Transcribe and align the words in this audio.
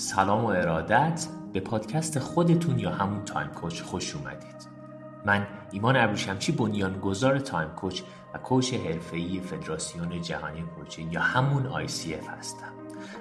سلام 0.00 0.44
و 0.44 0.48
ارادت 0.48 1.26
به 1.52 1.60
پادکست 1.60 2.18
خودتون 2.18 2.78
یا 2.78 2.90
همون 2.90 3.24
Time 3.24 3.48
Coach 3.48 3.82
خوش 3.82 4.16
اومدید. 4.16 4.68
من 5.26 5.46
ایمان 5.72 5.96
ابروشمچی 5.96 6.52
بنیانگذار 6.52 7.38
Time 7.38 7.68
Coach 7.68 8.02
و 8.34 8.38
کوچ 8.38 8.74
حرفه‌ای 8.74 9.40
فدراسیون 9.40 10.22
جهانی 10.22 10.62
کوچینگ 10.62 11.12
یا 11.12 11.20
همون 11.20 11.86
ICF 11.86 12.28
هستم. 12.38 12.72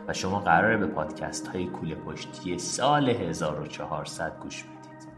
و 0.07 0.13
شما 0.13 0.39
قراره 0.39 0.77
به 0.77 0.87
پادکست 0.87 1.47
های 1.47 1.65
کوله 1.65 1.95
پشتی 1.95 2.59
سال 2.59 3.09
1400 3.09 4.39
گوش 4.39 4.63
بدید. 4.63 5.09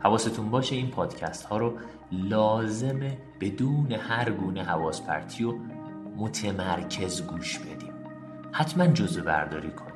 حواستون 0.00 0.50
باشه 0.50 0.76
این 0.76 0.90
پادکست 0.90 1.44
ها 1.44 1.56
رو 1.58 1.74
لازمه 2.12 3.18
بدون 3.40 3.92
هر 3.92 4.30
گونه 4.30 4.62
حواس 4.62 5.02
پرتی 5.02 5.44
و 5.44 5.54
متمرکز 6.16 7.22
گوش 7.26 7.58
بدیم. 7.58 7.92
حتما 8.52 8.86
جزوه 8.86 9.22
برداری 9.22 9.70
کنید. 9.70 9.95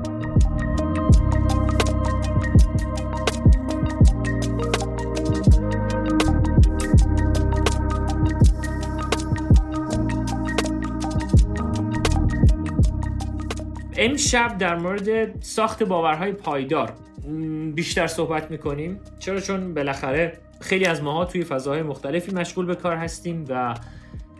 امشب 14.03 14.57
در 14.57 14.75
مورد 14.75 15.41
ساخت 15.41 15.83
باورهای 15.83 16.31
پایدار 16.31 16.93
بیشتر 17.75 18.07
صحبت 18.07 18.51
می‌کنیم. 18.51 18.99
چرا؟ 19.19 19.39
چون 19.39 19.73
بالاخره 19.73 20.37
خیلی 20.59 20.85
از 20.85 21.03
ماها 21.03 21.25
توی 21.25 21.43
فضاهای 21.43 21.81
مختلفی 21.81 22.31
مشغول 22.31 22.65
به 22.65 22.75
کار 22.75 22.95
هستیم 22.95 23.45
و 23.49 23.75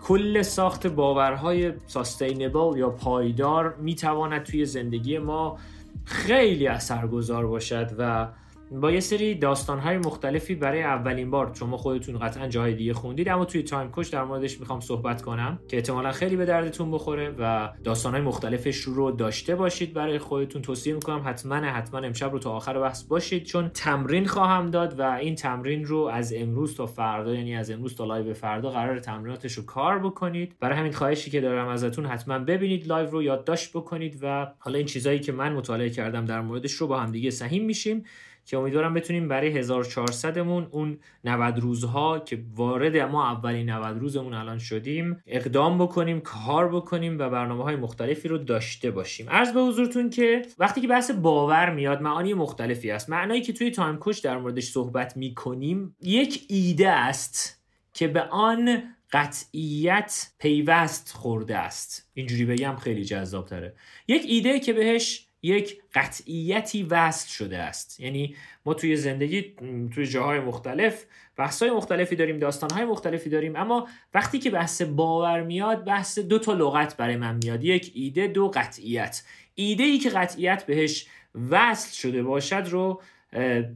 کل 0.03 0.41
ساخت 0.41 0.87
باورهای 0.87 1.73
sustainable 1.87 2.77
یا 2.77 2.89
پایدار 2.89 3.75
می‌تواند 3.79 4.43
توی 4.43 4.65
زندگی 4.65 5.17
ما 5.17 5.57
خیلی 6.05 6.67
اثرگذار 6.67 7.47
باشد 7.47 7.91
و 7.97 8.27
با 8.71 8.91
یه 8.91 8.99
سری 8.99 9.35
داستانهای 9.35 9.97
مختلفی 9.97 10.55
برای 10.55 10.83
اولین 10.83 11.31
بار 11.31 11.51
شما 11.53 11.77
خودتون 11.77 12.19
قطعا 12.19 12.47
جای 12.47 12.73
دیگه 12.73 12.93
خوندید 12.93 13.29
اما 13.29 13.45
توی 13.45 13.63
Time 13.63 13.91
Coach 13.91 14.11
در 14.11 14.23
موردش 14.23 14.59
می‌خوام 14.59 14.79
صحبت 14.79 15.21
کنم 15.21 15.59
که 15.67 15.77
احتمالا 15.77 16.11
خیلی 16.11 16.35
به 16.35 16.45
دردتون 16.45 16.91
بخوره 16.91 17.35
و 17.39 17.69
داستانهای 17.83 18.21
مختلفش 18.21 18.77
رو 18.77 19.11
داشته 19.11 19.55
باشید 19.55 19.93
برای 19.93 20.19
خودتون. 20.19 20.61
توصیه 20.61 20.93
می‌کنم 20.93 21.21
حتما 21.25 21.55
حتما 21.55 21.99
امشب 21.99 22.31
رو 22.31 22.39
تا 22.39 22.51
آخر 22.51 22.79
بحث 22.79 23.03
باشید 23.03 23.43
چون 23.43 23.69
تمرین 23.69 24.25
خواهم 24.25 24.69
داد 24.69 24.99
و 24.99 25.01
این 25.01 25.35
تمرین 25.35 25.85
رو 25.85 25.97
از 25.97 26.33
امروز 26.33 26.75
تا 26.75 26.85
فردا 26.85 27.35
یعنی 27.35 27.55
از 27.55 27.71
امروز 27.71 27.95
تا 27.95 28.05
live 28.05 28.33
فردا 28.33 28.69
قرار 28.69 28.99
تمریناتش 28.99 29.53
رو 29.53 29.65
کار 29.65 29.99
بکنید. 29.99 30.55
برای 30.59 30.77
همین 30.77 30.91
خواهشی 30.91 31.31
که 31.31 31.41
دارم 31.41 31.67
ازتون 31.67 32.05
حتما 32.05 32.39
ببینید 32.39 32.87
live 32.87 33.09
رو 33.09 33.23
یادداشت 33.23 33.69
بکنید 33.69 34.19
و 34.21 34.47
حالا 34.59 34.77
این 34.77 34.87
چیزایی 34.87 35.19
که 35.19 35.31
من 35.31 35.53
مطالعه 35.53 35.89
کردم 35.89 36.25
در 36.25 36.41
موردش 36.41 36.73
رو 36.73 36.87
با 36.87 36.99
هم 36.99 37.11
دیگه 37.11 37.29
سهیم 37.29 37.65
میشیم. 37.65 38.03
که 38.51 38.57
امیدوارم 38.57 38.93
بتونیم 38.93 39.27
برای 39.27 39.49
1400 39.57 40.39
مون 40.39 40.67
اون 40.71 40.97
90 41.23 41.59
روزها 41.59 42.19
که 42.19 42.43
وارد 42.55 42.97
ما 42.97 43.31
اولین 43.31 43.69
90 43.69 43.97
روزمون 43.97 44.33
الان 44.33 44.57
شدیم 44.57 45.23
اقدام 45.27 45.77
بکنیم 45.77 46.21
کار 46.21 46.75
بکنیم 46.75 47.19
و 47.19 47.29
برنامه 47.29 47.63
های 47.63 47.75
مختلفی 47.75 48.27
رو 48.27 48.37
داشته 48.37 48.91
باشیم. 48.91 49.29
عرض 49.29 49.53
به 49.53 49.61
حضورتون 49.61 50.09
که 50.09 50.41
وقتی 50.59 50.81
که 50.81 50.87
بحث 50.87 51.11
باور 51.11 51.73
میاد 51.73 52.01
معانی 52.01 52.33
مختلفی 52.33 52.91
است. 52.91 53.09
معنایی 53.09 53.41
که 53.41 53.53
توی 53.53 53.71
تایم 53.71 53.97
کوچ 53.97 54.23
در 54.23 54.37
موردش 54.37 54.63
صحبت 54.63 55.17
می‌کنیم 55.17 55.95
یک 56.01 56.45
ایده 56.49 56.89
است 56.89 57.63
که 57.93 58.07
به 58.07 58.21
آن 58.21 58.83
قطعیت 59.11 60.31
پیوست 60.39 61.11
خورده 61.15 61.57
است. 61.57 62.09
اینجوری 62.13 62.45
بگم 62.45 62.75
خیلی 62.75 63.05
جذاب 63.05 63.45
تره 63.45 63.75
یک 64.07 64.23
ایده 64.27 64.59
که 64.59 64.73
بهش 64.73 65.30
یک 65.43 65.81
قطعیتی 65.93 66.83
وصل 66.83 67.29
شده 67.29 67.57
است. 67.57 67.99
یعنی 67.99 68.35
ما 68.65 68.73
توی 68.73 68.95
زندگی 68.95 69.55
توی 69.93 70.07
جاهای 70.07 70.39
مختلف 70.39 71.05
بحث‌های 71.37 71.71
مختلفی 71.71 72.15
داریم 72.15 72.39
داستانهای 72.39 72.85
مختلفی 72.85 73.29
داریم 73.29 73.55
اما 73.55 73.87
وقتی 74.13 74.39
که 74.39 74.49
بحث 74.49 74.81
باور 74.81 75.41
میاد 75.41 75.85
بحث 75.85 76.19
دو 76.19 76.39
تا 76.39 76.53
لغت 76.53 76.97
برای 76.97 77.15
من 77.15 77.39
میاد. 77.43 77.63
یک 77.63 77.91
ایده 77.95 78.27
دو 78.27 78.51
قطعیت. 78.53 79.23
ایده 79.55 79.83
ای 79.83 79.97
که 79.97 80.09
قطعیت 80.09 80.65
بهش 80.65 81.07
وصل 81.49 81.93
شده 81.93 82.23
باشد 82.23 82.67
رو 82.69 83.01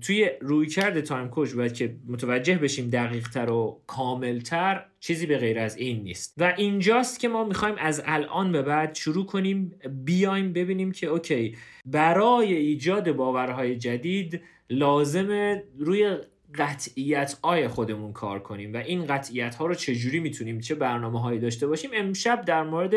توی 0.01 0.29
رویکرد 0.41 1.01
تایم 1.01 1.27
کوچ 1.27 1.53
باید 1.53 1.73
که 1.73 1.95
متوجه 2.07 2.57
بشیم 2.57 2.89
دقیقتر 2.89 3.49
و 3.49 3.81
کاملتر 3.88 4.85
چیزی 4.99 5.25
به 5.25 5.38
غیر 5.38 5.59
از 5.59 5.77
این 5.77 6.03
نیست. 6.03 6.33
و 6.38 6.53
اینجاست 6.57 7.19
که 7.19 7.27
ما 7.27 7.43
می‌خوایم 7.43 7.75
از 7.77 8.03
الان 8.05 8.51
به 8.51 8.61
بعد 8.61 8.95
شروع 8.95 9.25
کنیم 9.25 9.79
بیایم 10.05 10.53
ببینیم 10.53 10.91
که 10.91 11.07
اوکی 11.07 11.55
برای 11.85 12.53
ایجاد 12.53 13.11
باورهای 13.11 13.75
جدید 13.75 14.41
لازمه 14.69 15.63
روی 15.79 16.17
قطعیت 16.57 17.38
آی 17.41 17.67
خودمون 17.67 18.13
کار 18.13 18.39
کنیم 18.39 18.73
و 18.73 18.77
این 18.77 19.05
قطعیت 19.05 19.55
ها 19.55 19.66
رو 19.66 19.73
چجوری 19.73 20.19
می‌تونیم 20.19 20.59
چه 20.59 20.75
برنامه 20.75 21.21
هایی 21.21 21.39
داشته 21.39 21.67
باشیم؟ 21.67 21.89
امشب 21.93 22.45
در 22.45 22.63
مورد 22.63 22.93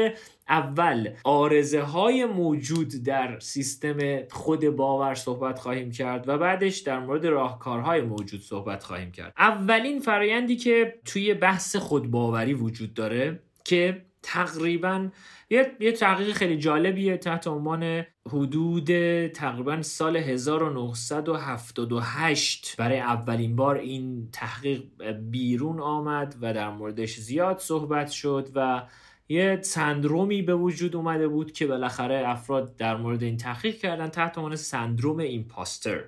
اول 0.48 1.10
آرزه 1.24 1.80
های 1.80 2.24
موجود 2.24 3.04
در 3.04 3.38
سیستم 3.41 4.28
خود 4.30 4.69
باور 4.69 5.14
صحبت 5.14 5.58
خواهیم 5.58 5.91
کرد 5.91 6.28
و 6.28 6.38
بعدش 6.38 6.78
در 6.78 6.98
مورد 6.98 7.26
راهکارهای 7.26 8.00
موجود 8.00 8.41
صحبت 8.41 8.84
خواهیم 8.84 9.10
کرد. 9.10 9.32
اولین 9.38 10.00
فرایندی 10.00 10.56
که 10.56 10.94
توی 11.04 11.34
بحث 11.34 11.76
خود 11.76 12.10
باوری 12.10 12.54
وجود 12.54 12.94
داره 12.94 13.40
که 13.64 14.07
تقریبا 14.22 15.08
یه, 15.50 15.72
یه 15.80 15.92
تحقیق 15.92 16.32
خیلی 16.32 16.58
جالبیه 16.58 17.16
تحت 17.16 17.46
عنوان 17.46 18.04
حدود 18.28 19.28
تقریبا 19.28 19.82
سال 19.82 20.16
1978 20.16 22.74
برای 22.78 23.00
اولین 23.00 23.56
بار 23.56 23.76
این 23.76 24.28
تحقیق 24.32 24.82
بیرون 25.30 25.80
آمد 25.80 26.36
و 26.40 26.54
در 26.54 26.70
موردش 26.70 27.16
زیاد 27.16 27.58
صحبت 27.58 28.10
شد 28.10 28.48
و 28.54 28.82
یه 29.28 29.58
سندرومی 29.62 30.42
به 30.42 30.54
وجود 30.54 30.96
اومده 30.96 31.28
بود 31.28 31.52
که 31.52 31.66
بالاخره 31.66 32.22
افراد 32.26 32.76
در 32.76 32.96
مورد 32.96 33.22
این 33.22 33.36
تحقیق 33.36 33.78
کردن 33.78 34.08
تحت 34.08 34.38
عنوان 34.38 34.56
سندروم 34.56 35.18
ایمپاستر 35.18 36.04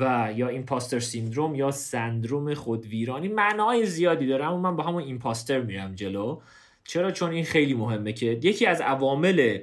و 0.00 0.32
یا 0.36 0.48
ایمپاستر 0.48 1.00
سیندروم 1.00 1.54
یا 1.54 1.70
سندروم 1.70 2.54
خودویرانی. 2.54 3.28
معنای 3.28 3.86
زیادی 3.86 4.26
داره 4.26 4.44
اما 4.44 4.70
من 4.70 4.76
با 4.76 4.84
همون 4.84 5.02
ایمپاستر 5.02 5.60
میرم 5.60 5.94
جلو. 5.94 6.40
چرا؟ 6.84 7.10
چون 7.10 7.30
این 7.30 7.44
خیلی 7.44 7.74
مهمه 7.74 8.12
که 8.12 8.26
یکی 8.26 8.66
از 8.66 8.80
عوامل 8.80 9.58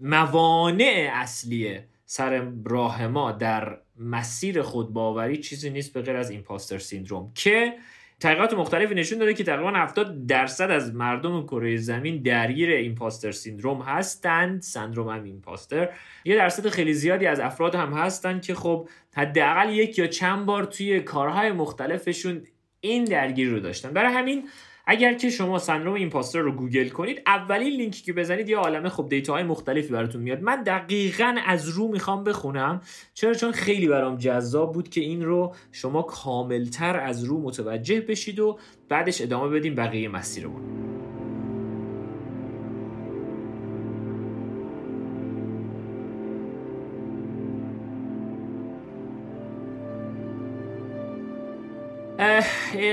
موانع 0.00 1.10
اصلی 1.12 1.78
سر 2.06 2.52
راه 2.64 3.06
ما 3.06 3.32
در 3.32 3.78
مسیر 3.96 4.62
خودباوری 4.62 5.36
چیزی 5.36 5.70
نیست 5.70 5.92
به 5.92 6.02
غیر 6.02 6.16
از 6.16 6.30
ایمپاستر 6.30 6.78
سیندروم 6.78 7.32
که 7.34 7.74
تحقیقات 8.20 8.54
مختلفی 8.54 8.94
نشون 8.94 9.18
داده 9.18 9.34
که 9.34 9.44
تقریبا 9.44 9.70
70 9.70 10.26
درصد 10.26 10.70
از 10.70 10.94
مردم 10.94 11.42
کره 11.42 11.76
زمین 11.76 12.22
درگیر 12.22 12.70
ایمپاستر 12.70 13.32
سیندروم 13.32 13.82
هستند 13.82 14.62
سندروم 14.62 15.08
هم 15.08 15.24
ایمپاستر 15.24 15.88
یه 16.24 16.36
درصد 16.36 16.68
خیلی 16.68 16.94
زیادی 16.94 17.26
از 17.26 17.40
افراد 17.40 17.74
هم 17.74 17.92
هستند 17.92 18.42
که 18.42 18.54
خب 18.54 18.88
حداقل 19.16 19.72
یک 19.72 19.98
یا 19.98 20.06
چند 20.06 20.46
بار 20.46 20.64
توی 20.64 21.00
کارهای 21.00 21.52
مختلفشون 21.52 22.42
این 22.80 23.04
درگیری 23.04 23.50
رو 23.50 23.60
داشتن. 23.60 23.90
برای 23.90 24.12
همین 24.12 24.48
اگر 24.86 25.14
که 25.14 25.30
شما 25.30 25.58
سندروم 25.58 25.94
ایمپاستر 25.94 26.38
رو 26.38 26.52
گوگل 26.52 26.88
کنید 26.88 27.22
اولین 27.26 27.72
لینکی 27.76 28.02
که 28.02 28.12
بزنید 28.12 28.48
یه 28.48 28.56
عالمه 28.56 28.88
خب 28.88 29.08
دیتاهای 29.08 29.42
مختلفی 29.42 29.88
براتون 29.88 30.22
میاد. 30.22 30.42
من 30.42 30.62
دقیقا 30.62 31.36
از 31.46 31.68
رو 31.68 31.88
می‌خوام 31.88 32.24
بخونم. 32.24 32.80
چرا؟ 33.14 33.34
چون 33.34 33.52
خیلی 33.52 33.88
برام 33.88 34.16
جذاب 34.16 34.72
بود 34.72 34.88
که 34.88 35.00
این 35.00 35.22
رو 35.22 35.54
شما 35.72 36.02
کاملتر 36.02 36.96
از 36.96 37.24
رو 37.24 37.40
متوجه 37.40 38.00
بشید 38.00 38.40
و 38.40 38.58
بعدش 38.88 39.20
ادامه 39.20 39.58
بدیم 39.58 39.74
بقیه 39.74 40.08
مسیرمون. 40.08 41.03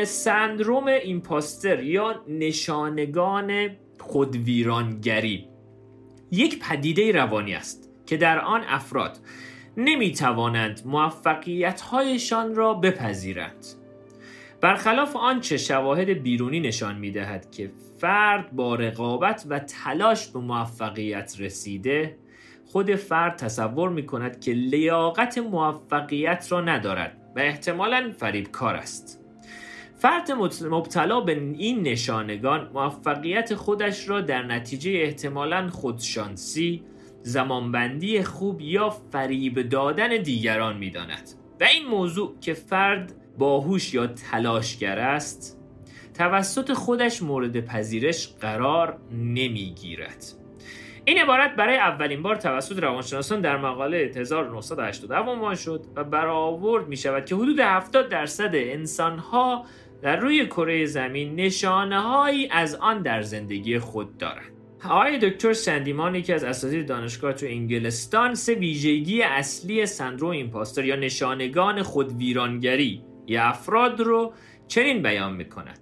سندروم 0.05 0.87
ایمپاستر 0.87 1.83
یا 1.83 2.23
نشانگان 2.27 3.69
خودویرانگری. 3.99 5.47
یک 6.31 6.59
پدیده 6.59 7.11
روانی 7.11 7.53
است 7.53 7.89
که 8.05 8.17
در 8.17 8.39
آن 8.39 8.61
افراد 8.67 9.19
نمی 9.77 10.11
توانند 10.11 10.81
موفقیت 10.85 11.81
هایشان 11.81 12.55
را 12.55 12.73
بپذیرند. 12.73 13.65
برخلاف 14.61 15.15
آنچه 15.15 15.57
شواهد 15.57 16.09
بیرونی 16.09 16.59
نشان 16.59 16.97
می‌دهد 16.97 17.51
که 17.51 17.71
فرد 17.97 18.51
با 18.51 18.75
رقابت 18.75 19.45
و 19.49 19.59
تلاش 19.59 20.27
به 20.27 20.39
موفقیت 20.39 21.35
رسیده 21.39 22.17
خود 22.65 22.95
فرد 22.95 23.35
تصور 23.35 23.89
می 23.89 24.05
کند 24.05 24.39
که 24.39 24.51
لیاقت 24.51 25.37
موفقیت 25.37 26.47
را 26.49 26.61
ندارد 26.61 27.17
و 27.35 27.39
احتمالا 27.39 28.11
فریبکار 28.17 28.75
است. 28.75 29.20
فرد 30.01 30.31
مبتلا 30.69 31.19
به 31.19 31.31
این 31.57 31.81
نشانگان 31.81 32.69
موفقیت 32.73 33.55
خودش 33.55 34.09
را 34.09 34.21
در 34.21 34.43
نتیجه 34.43 34.91
احتمالا 34.91 35.69
خودشانسی 35.69 36.83
زمانبندی 37.21 38.23
خوب 38.23 38.61
یا 38.61 38.89
فریب 38.89 39.61
دادن 39.61 40.21
دیگران 40.21 40.77
می 40.77 40.89
داند. 40.89 41.29
و 41.59 41.63
این 41.63 41.87
موضوع 41.87 42.39
که 42.39 42.53
فرد 42.53 43.13
باهوش 43.37 43.93
یا 43.93 44.07
تلاشگر 44.07 44.99
است 44.99 45.59
توسط 46.13 46.73
خودش 46.73 47.23
مورد 47.23 47.65
پذیرش 47.65 48.27
قرار 48.27 48.99
نمی‌گیرد 49.11 50.25
این 51.05 51.17
عبارت 51.17 51.55
برای 51.55 51.77
اولین 51.77 52.21
بار 52.21 52.35
توسط 52.35 52.79
روانشناسان 52.79 53.41
در 53.41 53.57
مقاله 53.57 54.11
1982 54.15 55.15
عنوان 55.15 55.55
شد 55.55 55.85
و 55.95 56.03
برآورد 56.03 56.87
می 56.87 56.97
شود 56.97 57.25
که 57.25 57.35
حدود 57.35 57.59
70 57.59 58.09
درصد 58.09 58.51
انسان 58.53 59.19
ها 59.19 59.65
در 60.01 60.15
روی 60.15 60.45
کره 60.45 60.85
زمین 60.85 61.35
نشانه 61.35 61.99
هایی 61.99 62.47
از 62.51 62.75
آن 62.75 63.01
در 63.01 63.21
زندگی 63.21 63.79
خود 63.79 64.17
دارند. 64.17 64.51
آقای 64.89 65.19
دکتر 65.29 65.53
سندیمان 65.53 66.15
یکی 66.15 66.33
از 66.33 66.43
اساتید 66.43 66.87
دانشگاه 66.87 67.33
تو 67.33 67.45
انگلستان 67.45 68.35
سه 68.35 68.53
ویژگی 68.53 69.21
اصلی 69.21 69.85
سندروم 69.85 70.31
ایمپاستر 70.31 70.85
یا 70.85 70.95
نشانگان 70.95 71.83
خودویرانگری 71.83 73.03
یا 73.27 73.43
افراد 73.43 73.99
رو 74.01 74.33
چنین 74.67 75.01
بیان 75.01 75.33
می‌کنند 75.33 75.79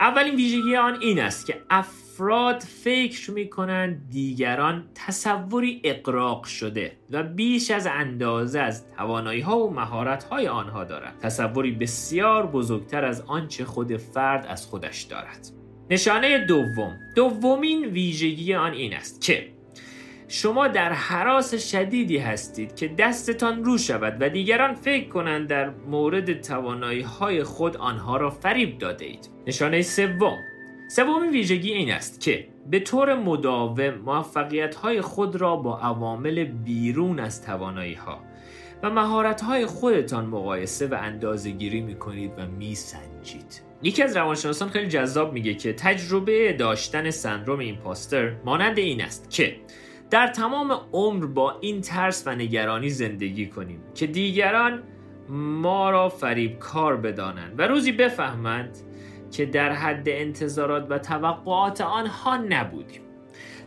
اولین 0.00 0.34
ویژگی 0.34 0.76
آن 0.76 0.98
این 1.00 1.20
است 1.20 1.46
که 1.46 1.62
افراد 1.70 2.60
فکر 2.60 3.30
می‌کنند 3.30 4.10
دیگران 4.10 4.88
تصوری 4.94 5.80
اقراق 5.84 6.44
شده 6.44 6.96
و 7.10 7.22
بیش 7.22 7.70
از 7.70 7.86
اندازه 7.86 8.60
از 8.60 8.88
توانایی 8.88 9.40
ها 9.40 9.58
و 9.58 9.70
مهارت 9.70 10.24
های 10.24 10.48
آنها 10.48 10.84
دارند 10.84 11.18
تصوری 11.18 11.70
بسیار 11.70 12.46
بزرگتر 12.46 13.04
از 13.04 13.20
آنچه 13.20 13.64
خود 13.64 13.96
فرد 13.96 14.46
از 14.46 14.66
خودش 14.66 15.02
دارد. 15.02 15.48
نشانه 15.90 16.46
دوم. 16.46 16.98
دومین 17.16 17.84
ویژگی 17.84 18.54
آن 18.54 18.72
این 18.72 18.94
است 18.94 19.20
که 19.20 19.53
شما 20.34 20.68
در 20.68 20.92
حراس 20.92 21.54
شدیدی 21.54 22.18
هستید 22.18 22.76
که 22.76 22.88
دستتان 22.88 23.64
رو 23.64 23.78
شود 23.78 24.16
و 24.20 24.28
دیگران 24.28 24.74
فکر 24.74 25.08
کنند 25.08 25.48
در 25.48 25.70
مورد 25.70 26.40
توانایی 26.40 27.02
های 27.02 27.42
خود 27.42 27.76
آنها 27.76 28.16
را 28.16 28.30
فریب 28.30 28.78
داده 28.78 29.04
اید. 29.04 29.28
نشانه 29.46 29.82
سوم 29.82 30.38
سومین 30.90 31.30
ویژگی 31.30 31.72
این 31.72 31.92
است 31.92 32.20
که 32.20 32.46
به 32.70 32.80
طور 32.80 33.14
مداوم 33.14 33.94
موفقیت 33.94 34.74
های 34.74 35.00
خود 35.00 35.36
را 35.36 35.56
با 35.56 35.78
عوامل 35.78 36.44
بیرون 36.44 37.20
از 37.20 37.42
توانایی 37.42 37.94
ها 37.94 38.18
و 38.82 38.90
مهارت 38.90 39.40
های 39.40 39.66
خودتان 39.66 40.26
مقایسه 40.26 40.86
و 40.86 40.94
اندازه 41.00 41.50
گیری 41.50 41.80
می 41.80 41.94
کنید 41.94 42.32
و 42.38 42.46
می 42.46 42.74
سنجید. 42.74 43.62
یکی 43.82 44.02
از 44.02 44.16
روانشناسان 44.16 44.68
خیلی 44.68 44.88
جذاب 44.88 45.32
میگه 45.32 45.54
که 45.54 45.72
تجربه 45.72 46.52
داشتن 46.52 47.10
سندروم 47.10 47.58
ایمپاستر 47.58 48.32
مانند 48.44 48.78
این 48.78 49.02
است 49.02 49.30
که 49.30 49.56
در 50.14 50.26
تمام 50.26 50.80
عمر 50.92 51.26
با 51.26 51.56
این 51.60 51.80
ترس 51.80 52.22
و 52.26 52.34
نگرانی 52.34 52.90
زندگی 52.90 53.46
کنیم 53.46 53.80
که 53.94 54.06
دیگران 54.06 54.82
ما 55.28 55.90
را 55.90 56.08
فریب 56.08 56.58
کار 56.58 56.96
بدانند 56.96 57.54
و 57.58 57.62
روزی 57.62 57.92
بفهمند 57.92 58.78
که 59.30 59.46
در 59.46 59.72
حد 59.72 60.08
انتظارات 60.08 60.86
و 60.90 60.98
توقعات 60.98 61.80
آنها 61.80 62.36
نبودیم. 62.36 63.00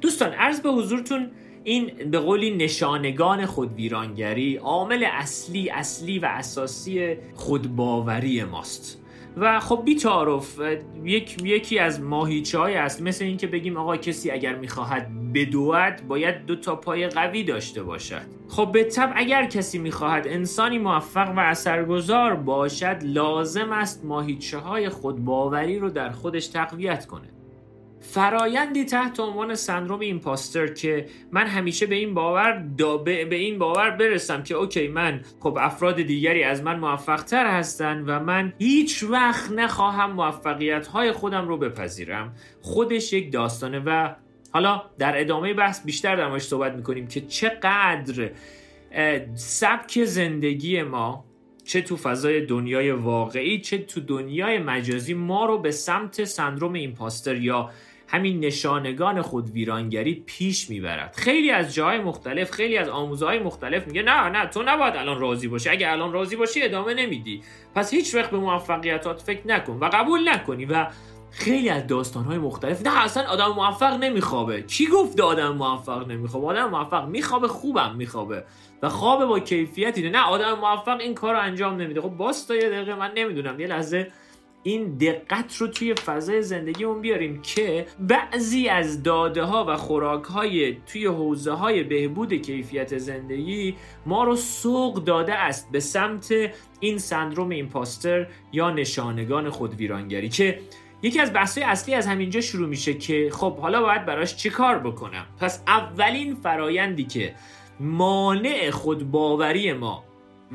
دوستان 0.02 0.34
عرض 0.34 0.62
به 0.62 0.70
حضورتون 0.70 1.32
این 1.64 2.10
به 2.12 2.20
قولی 2.20 2.56
نشانگان 2.56 3.46
خودویرانگری 3.46 4.56
عامل 4.56 5.06
اصلی 5.12 5.70
اصلی 5.70 6.20
و 6.20 6.26
اساسی 6.26 7.18
خودباوری 7.36 8.44
ماست. 8.44 9.02
و 9.40 9.60
خب 9.60 9.82
بی 9.86 9.96
تعارف 9.96 10.60
یک، 11.04 11.44
یکی 11.44 11.80
از 11.80 12.02
ماهیچه 12.02 12.60
های 12.60 12.76
اصلی 12.76 13.04
مثل 13.04 13.26
اینکه 13.26 13.48
بگیم 13.48 13.78
آقا 13.78 13.98
کسی 13.98 14.32
اگر 14.32 14.56
می‌خواهد 14.56 15.34
بدود 15.34 16.08
باید 16.08 16.46
دو 16.46 16.56
تا 16.56 16.76
پای 16.76 17.08
قوی 17.08 17.44
داشته 17.44 17.84
باشد. 17.84 18.22
خب 18.50 18.72
به 18.72 18.84
طب 18.84 19.12
اگر 19.16 19.46
کسی 19.46 19.78
می‌خواهد 19.78 20.28
انسانی 20.28 20.78
موفق 20.78 21.34
و 21.38 21.40
اثرگذار 21.40 22.36
باشد 22.36 22.98
لازم 23.04 23.72
است 23.72 24.06
ماهیچه 24.06 24.58
های 24.58 24.90
خودباوری 24.90 25.80
رو 25.80 25.90
در 25.90 26.10
خودش 26.10 26.48
تقویت 26.48 27.06
کنه. 27.06 27.37
فرایندی 28.12 28.86
تحت 28.86 29.20
عنوان 29.20 29.56
سندروم 29.56 30.00
ایمپاستر 30.00 30.68
که 30.68 31.06
من 31.32 31.48
همیشه 31.48 31.86
به 31.86 31.96
این 31.96 32.14
باور 32.14 32.64
به 33.04 33.36
این 33.36 33.60
باور 33.60 33.90
برسم 33.90 34.44
که 34.44 34.56
اوکی 34.56 34.88
من 34.88 35.22
خب 35.40 35.58
افراد 35.62 36.02
دیگری 36.02 36.44
از 36.44 36.64
من 36.64 36.80
موفق 36.80 37.24
تر 37.24 37.48
هستن 37.48 38.04
و 38.08 38.20
من 38.20 38.54
هیچ 38.60 39.04
وقت 39.04 39.52
نخواهم 39.52 40.12
موفقیت 40.12 40.88
های 40.88 41.12
خودم 41.12 41.48
رو 41.48 41.58
بپذیرم. 41.58 42.34
خودش 42.62 43.14
یک 43.14 43.32
داستانه 43.32 43.80
و 43.80 44.14
حالا 44.52 44.82
در 44.98 45.22
ادامه 45.22 45.54
بحث 45.54 45.86
بیشتر 45.86 46.16
در 46.16 46.40
صحبت 46.40 46.74
می‌کنیم 46.74 47.08
که 47.08 47.22
چقدر 47.22 48.32
سبک 49.36 50.04
زندگی 50.04 50.84
ما 50.84 51.26
چه 51.64 51.82
تو 51.82 51.98
فضای 51.98 52.46
دنیای 52.46 52.92
واقعی 52.92 53.62
چه 53.62 53.78
تو 53.78 54.02
دنیای 54.02 54.60
مجازی 54.60 55.14
ما 55.14 55.46
رو 55.46 55.58
به 55.58 55.72
سمت 55.72 56.24
سندروم 56.24 56.74
ایمپاستر 56.74 57.36
یا 57.36 57.70
همین 58.08 58.40
نشانگان 58.40 59.22
خود 59.22 59.50
ویرانگری 59.50 60.24
پیش 60.26 60.70
می‌برد. 60.70 61.16
خیلی 61.18 61.52
از 61.52 61.74
جاهای 61.74 62.00
مختلف 62.00 62.52
خیلی 62.52 62.78
از 62.78 62.90
آموزهای 62.90 63.40
مختلف 63.40 63.88
میگه 63.88 64.02
نه 64.02 64.30
نه 64.30 64.46
تو 64.46 64.64
نباید 64.66 64.96
الان 64.96 65.20
راضی 65.20 65.48
باشی. 65.48 65.70
اگه 65.70 65.92
الان 65.92 66.14
راضی 66.14 66.36
باشی 66.36 66.64
ادامه 66.64 66.94
نمیدی. 66.94 67.42
پس 67.76 67.94
هیچ 67.94 68.16
وقت 68.16 68.32
به 68.32 68.38
موفقیتات 68.38 69.22
فکر 69.22 69.48
نکن 69.48 69.78
و 69.82 69.90
قبول 69.94 70.30
نکنی. 70.30 70.66
و 70.66 70.88
خیلی 71.32 71.70
از 71.70 71.88
داستانهای 71.88 72.38
مختلف 72.38 72.82
نه 72.82 73.04
اصلا 73.04 73.24
آدم 73.24 73.48
موفق 73.48 73.94
نمیخوابه. 73.94 74.62
کی 74.62 74.88
گفته 74.88 75.24
آدم 75.24 75.56
موفق 75.56 76.08
نمیخوابه؟ 76.08 76.48
آدم 76.48 76.70
موفق 76.70 77.08
میخوابه 77.08 77.48
خوبم 77.48 77.96
میخوابه. 77.96 78.44
و 78.82 78.90
خواب 78.90 79.26
با 79.26 79.40
کیفیتی 79.40 80.10
نه 80.10 80.22
آدم 80.22 80.54
موفق 80.54 80.98
این 81.00 81.14
کار 81.14 81.34
رو 81.34 81.42
انجام 81.42 81.82
نمیده. 81.82 82.02
خب 82.02 82.10
باز 82.10 82.48
تا 82.48 82.56
یه 82.56 82.70
دقیقه 82.70 82.96
من 82.96 83.12
نمی‌دونم 83.16 83.60
یه 83.60 83.68
لحظه 83.68 84.12
این 84.68 84.98
دقت 84.98 85.58
رو 85.58 85.68
توی 85.68 85.94
فضای 85.94 86.42
زندگیمون 86.42 87.02
بیاریم 87.02 87.42
که 87.42 87.86
بعضی 88.00 88.68
از 88.68 89.04
داده 89.04 89.44
ها 89.44 89.66
و 89.68 89.78
خوراک 89.78 90.24
های 90.24 90.78
توی 90.86 91.06
حوزه 91.06 91.52
های 91.52 91.84
بهبود 91.84 92.34
کیفیت 92.34 92.98
زندگی 92.98 93.76
ما 94.06 94.24
رو 94.24 94.36
سوق 94.36 95.04
داده 95.04 95.34
است 95.34 95.72
به 95.72 95.80
سمت 95.80 96.34
این 96.80 96.98
سندروم 96.98 97.50
ایمپاستر 97.50 98.28
یا 98.54 98.72
نشانگان 98.72 99.50
خودویرانگری 99.50 100.30
که 100.30 100.60
یکی 101.02 101.20
از 101.20 101.34
بحث‌های 101.34 101.68
اصلی 101.68 101.94
از 101.94 102.08
همینجا 102.08 102.42
شروع 102.42 102.68
میشه 102.68 102.94
که 102.94 103.30
خب 103.34 103.58
حالا 103.58 103.82
باید 103.82 104.06
براش 104.06 104.36
چیکار 104.36 104.80
بکنم؟ 104.80 105.26
پس 105.40 105.64
اولین 105.68 106.36
فرایندی 106.36 107.04
که 107.04 107.36
مانع 107.80 108.70
خودباوری 108.70 109.74
ما 109.74 110.04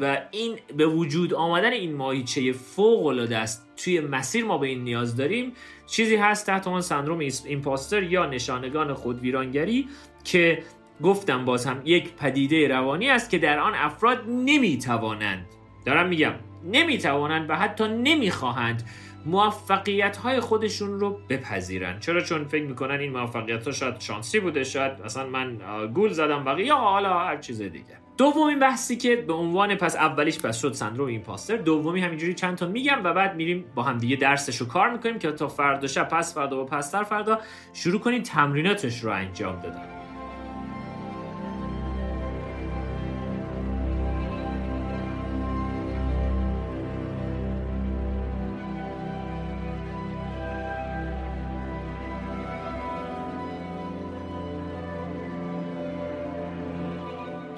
و 0.00 0.18
این 0.30 0.58
به 0.76 0.86
وجود 0.86 1.34
آمدن 1.34 1.72
این 1.72 1.94
ماهیچه 1.94 2.52
فوق 2.52 3.06
العاده 3.06 3.38
است 3.38 3.71
توی 3.84 4.00
مسیر 4.00 4.44
ما 4.44 4.58
به 4.58 4.66
این 4.66 4.84
نیاز 4.84 5.16
داریم 5.16 5.52
چیزی 5.86 6.16
هست 6.16 6.46
تحت 6.46 6.66
عنوان 6.66 6.82
سندروم 6.82 7.18
ایمپاستر 7.46 8.02
یا 8.02 8.26
نشانگان 8.26 8.94
خودویرانگری 8.94 9.88
که 10.24 10.62
گفتم 11.02 11.44
باز 11.44 11.66
هم 11.66 11.82
یک 11.84 12.14
پدیده 12.14 12.68
روانی 12.68 13.10
است 13.10 13.30
که 13.30 13.38
در 13.38 13.58
آن 13.58 13.74
افراد 13.74 14.24
نمی‌توانند. 14.28 15.46
دارم 15.86 16.08
میگم 16.08 16.32
نمی‌توانند 16.64 17.50
و 17.50 17.56
حتی 17.56 17.88
نمی‌خواهند 17.88 18.88
موفقیت 19.26 20.16
های 20.16 20.40
خودشون 20.40 21.00
رو 21.00 21.20
بپذیرن 21.28 22.00
چرا؟ 22.00 22.20
چون 22.20 22.44
فکر 22.44 22.64
می‌کنن 22.64 23.00
این 23.00 23.12
موفقیت 23.12 23.66
ها 23.66 23.72
شاید 23.72 24.00
شانسی 24.00 24.40
بوده 24.40 24.64
شاید 24.64 24.92
مثلا 25.04 25.26
من 25.26 25.58
گول 25.94 26.12
زدم 26.12 26.44
بقیه 26.44 26.66
یا 26.66 26.76
حالا 26.76 27.18
هر 27.18 27.36
چیز 27.36 27.62
دیگه. 27.62 28.01
دومین 28.16 28.58
بحثی 28.58 28.96
که 28.96 29.16
به 29.16 29.32
عنوان 29.32 29.74
پس 29.74 29.96
اولیش 29.96 30.38
پس 30.38 30.60
شد 30.60 30.72
سندروم 30.72 31.08
ایمپاستر. 31.08 31.56
دومی 31.56 32.00
همینجوری 32.00 32.34
چند 32.34 32.56
تا 32.56 32.66
میگم 32.66 33.00
و 33.04 33.12
بعد 33.14 33.36
میریم 33.36 33.64
با 33.74 33.82
هم 33.82 33.98
دیگه 33.98 34.16
درسش 34.16 34.56
رو 34.56 34.66
کار 34.66 34.90
می‌کنیم 34.90 35.18
که 35.18 35.32
تا 35.32 35.48
فردا 35.48 35.86
شب 35.86 36.08
پس 36.08 36.34
فردا 36.34 36.62
و 36.62 36.64
پستر 36.64 37.02
فردا 37.02 37.40
شروع 37.72 38.00
کنیم 38.00 38.22
تمریناتش 38.22 39.04
رو 39.04 39.10
انجام 39.12 39.60
دادن. 39.60 39.91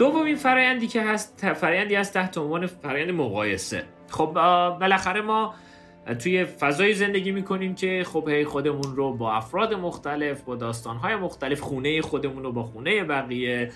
دومین 0.05 0.37
فرایندی 0.37 0.87
که 0.87 1.03
هست 1.03 1.53
فرایندی 1.53 1.95
هست 1.95 2.15
تحت 2.15 2.39
عنوان 2.39 2.67
فرایند 2.67 3.11
مقایسه. 3.11 3.85
خب 4.11 4.31
بالاخره 4.81 5.21
ما 5.21 5.55
توی 6.19 6.45
فضای 6.45 6.95
زندگی 6.95 7.33
می‌کنیم 7.33 7.75
که 7.75 8.05
خب 8.07 8.29
هی 8.29 8.45
خودمون 8.45 8.97
رو 8.97 9.13
با 9.13 9.33
افراد 9.33 9.75
مختلف 9.75 10.43
با 10.43 10.57
داستانهای 10.57 11.17
مختلف 11.17 11.61
خونه 11.61 12.01
خودمون 12.01 12.43
رو 12.43 12.53
با 12.53 12.63
خونه 12.63 13.05
بقیه 13.05 13.71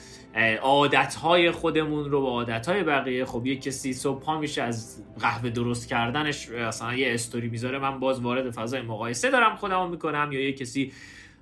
عادتهای 0.63 1.51
خودمون 1.51 2.11
رو 2.11 2.21
با 2.21 2.31
عادتهای 2.31 2.83
بقیه. 2.83 3.25
خب 3.25 3.47
یه 3.47 3.57
کسی 3.57 3.93
صبح 3.93 4.21
پا 4.21 4.39
میشه 4.39 4.63
از 4.63 5.05
قهوه 5.21 5.51
درست 5.51 5.89
کردنش 5.89 6.49
اصلا 6.49 6.95
یه 6.95 7.15
استوری 7.15 7.49
می‌ذاره 7.49 7.79
من 7.79 8.01
باز 8.01 8.21
وارد 8.21 8.51
فضای 8.51 8.83
مقایسه 8.83 9.31
دارم 9.31 9.57
خودمو 9.57 9.89
می‌کنم. 9.89 10.29
یا 10.33 10.41
یه 10.41 10.53
کسی 10.53 10.93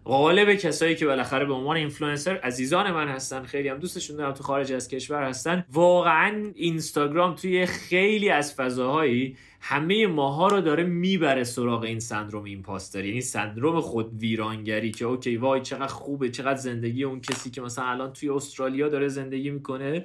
غالب 0.06 0.54
کسایی 0.54 0.94
که 0.94 1.06
بالاخره 1.06 1.44
به 1.44 1.54
عنوان 1.54 1.76
اینفلوئنسر 1.76 2.36
عزیزان 2.36 2.90
من 2.90 3.08
هستن 3.08 3.42
خیلی 3.42 3.68
هم 3.68 3.78
دوستشون 3.78 4.16
دارم 4.16 4.32
تو 4.32 4.42
خارج 4.42 4.72
از 4.72 4.88
کشور 4.88 5.22
هستن 5.22 5.64
واقعا 5.72 6.52
اینستاگرام 6.54 7.34
توی 7.34 7.66
خیلی 7.66 8.30
از 8.30 8.54
فضاهایی 8.54 9.36
همه 9.60 10.06
ماها 10.06 10.48
رو 10.48 10.60
داره 10.60 10.84
می‌بره 10.84 11.44
سراغ 11.44 11.82
این 11.82 12.00
سندروم 12.00 12.44
impostor 12.44 13.04
یعنی 13.04 13.20
سندروم 13.20 13.80
خود 13.80 14.18
ویرانگری 14.18 14.90
که 14.90 15.04
okay 15.04 15.36
وای 15.36 15.60
چقدر 15.60 15.86
خوبه 15.86 16.30
چقدر 16.30 16.60
زندگی 16.60 17.04
اون 17.04 17.20
کسی 17.20 17.50
که 17.50 17.60
مثلا 17.60 17.84
الان 17.84 18.12
توی 18.12 18.28
استرالیا 18.28 18.88
داره 18.88 19.08
زندگی 19.08 19.50
می‌کنه. 19.50 20.04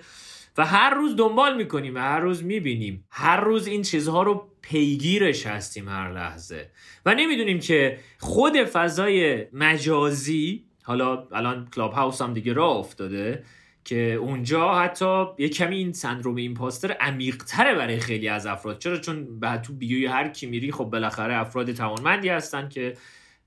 و 0.58 0.65
هر 0.65 0.93
روز 0.93 1.15
دنبال 1.15 1.58
می‌کنیم 1.58 1.96
و 1.96 2.00
هر 2.00 2.20
روز 2.20 2.43
می‌بینیم. 2.43 3.05
هر 3.10 3.41
روز 3.41 3.67
این 3.67 3.81
چیزها 3.81 4.24
رو 4.24 4.48
پیگیرش 4.62 5.46
هستیم 5.48 5.89
هر 5.89 6.13
لحظه. 6.13 6.70
و 7.05 7.15
نمی‌دونیم 7.15 7.60
که 7.60 7.98
خود 8.20 8.63
فضای 8.63 9.46
مجازی 9.53 10.63
حالا 10.84 11.27
الان 11.31 11.67
کلاب 11.75 11.93
هاوس 11.93 12.22
هم 12.22 12.34
دیگه 12.34 12.53
راه 12.53 12.77
افتاده 12.77 13.43
که 13.86 14.13
اونجا 14.13 14.79
حتی 14.79 15.25
یه 15.38 15.50
کمی 15.50 15.75
این 15.75 15.93
سندروم 15.93 16.36
ایمپاستر 16.36 16.91
عمیقتره 16.91 17.75
برای 17.75 18.00
خیلی 18.00 18.27
از 18.27 18.46
افراد. 18.46 18.77
چرا؟ 18.79 18.98
چون 18.98 19.39
بعد 19.39 19.62
تو 19.62 19.74
بیوی 19.74 20.05
هر 20.05 20.27
کی 20.27 20.46
میری 20.46 20.72
خب 20.72 20.84
بالاخره 20.84 21.36
افراد 21.36 21.72
توانمندی 21.72 22.29
هستن 22.29 22.70
که 22.70 22.98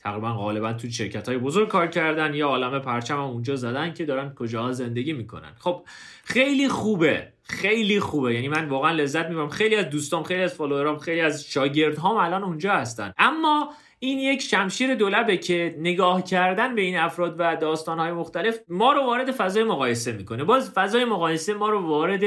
تقریبا 0.04 0.32
غالبا 0.32 0.72
تو 0.72 0.90
شرکت 0.90 1.28
های 1.28 1.38
بزرگ 1.38 1.68
کار 1.68 1.86
کردن 1.86 2.34
یا 2.34 2.48
عالم 2.48 2.78
پرچم 2.78 3.14
هم 3.14 3.20
اونجا 3.20 3.56
زدن 3.56 3.94
که 3.94 4.04
دارن 4.04 4.34
کجاها 4.34 4.72
زندگی 4.72 5.12
می‌کنن. 5.12 5.52
خب 5.58 5.82
خیلی 6.24 6.68
خوبه 6.68 7.28
خیلی 7.42 8.00
خوبه. 8.00 8.34
یعنی 8.34 8.48
من 8.48 8.68
واقعا 8.68 8.92
لذت 8.92 9.28
می‌برم. 9.28 9.48
خیلی 9.48 9.76
از 9.76 9.90
دوستام 9.90 10.22
خیلی 10.22 10.42
از 10.42 10.54
فالوورام 10.54 10.98
خیلی 10.98 11.20
از 11.20 11.44
شاگردهام 11.44 12.16
الان 12.16 12.44
اونجا 12.44 12.72
هستن. 12.72 13.12
اما 13.18 13.72
این 13.98 14.18
یک 14.18 14.42
شمشیر 14.42 14.94
دولبه 14.94 15.36
که 15.36 15.76
نگاه 15.78 16.24
کردن 16.24 16.74
به 16.74 16.82
این 16.82 16.98
افراد 16.98 17.34
و 17.38 17.56
داستانهای 17.56 18.12
مختلف 18.12 18.58
ما 18.68 18.92
رو 18.92 19.00
وارد 19.00 19.30
فضای 19.30 19.64
مقایسه 19.64 20.12
می‌کنه. 20.12 20.44
باز 20.44 20.70
فضای 20.70 21.04
مقایسه 21.04 21.54
ما 21.54 21.68
رو 21.68 21.86
وارد 21.86 22.22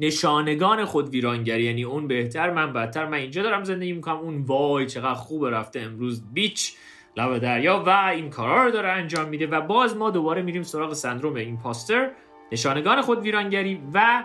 نشانگان 0.00 0.84
خود 0.84 1.08
ویرانگری 1.08 1.64
یعنی 1.64 1.84
اون 1.84 2.06
بهتر 2.06 2.50
من 2.50 2.72
بدتر 2.72 3.06
من 3.06 3.18
اینجا 3.18 3.42
دارم 3.42 3.64
زندگی 3.64 3.92
می‌کنم 3.92 4.16
اون 4.16 4.42
وای 4.42 4.86
چقدر 4.86 5.14
خوبه 5.14 5.50
رفته 5.50 5.80
امروز 5.80 6.32
بیچ. 6.32 6.74
لب 7.16 7.38
دریا 7.38 7.82
و 7.86 7.90
این 7.90 8.30
کارا 8.30 8.64
رو 8.64 8.70
داره 8.70 8.88
انجام 8.88 9.28
میده 9.28 9.46
و 9.46 9.60
باز 9.60 9.96
ما 9.96 10.10
دوباره 10.10 10.42
میریم 10.42 10.62
سراغ 10.62 10.92
سندروم 10.92 11.34
ایمپاستر 11.34 12.10
نشانگان 12.52 13.02
خود 13.02 13.18
ویرانگری 13.18 13.82
و 13.94 14.24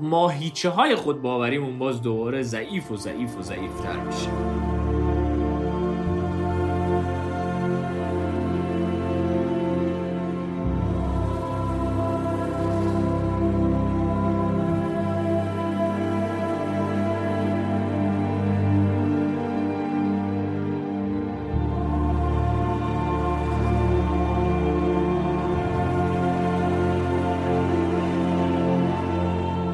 ماهیچه 0.00 0.70
های 0.70 0.94
خود 0.94 1.22
باوریمون 1.22 1.78
باز 1.78 2.02
دوباره 2.02 2.42
ضعیف 2.42 2.90
و 2.90 2.96
ضعیف 2.96 3.38
و 3.38 3.42
ضعیف 3.42 3.80
تر 3.80 3.96
میشه. 3.96 4.71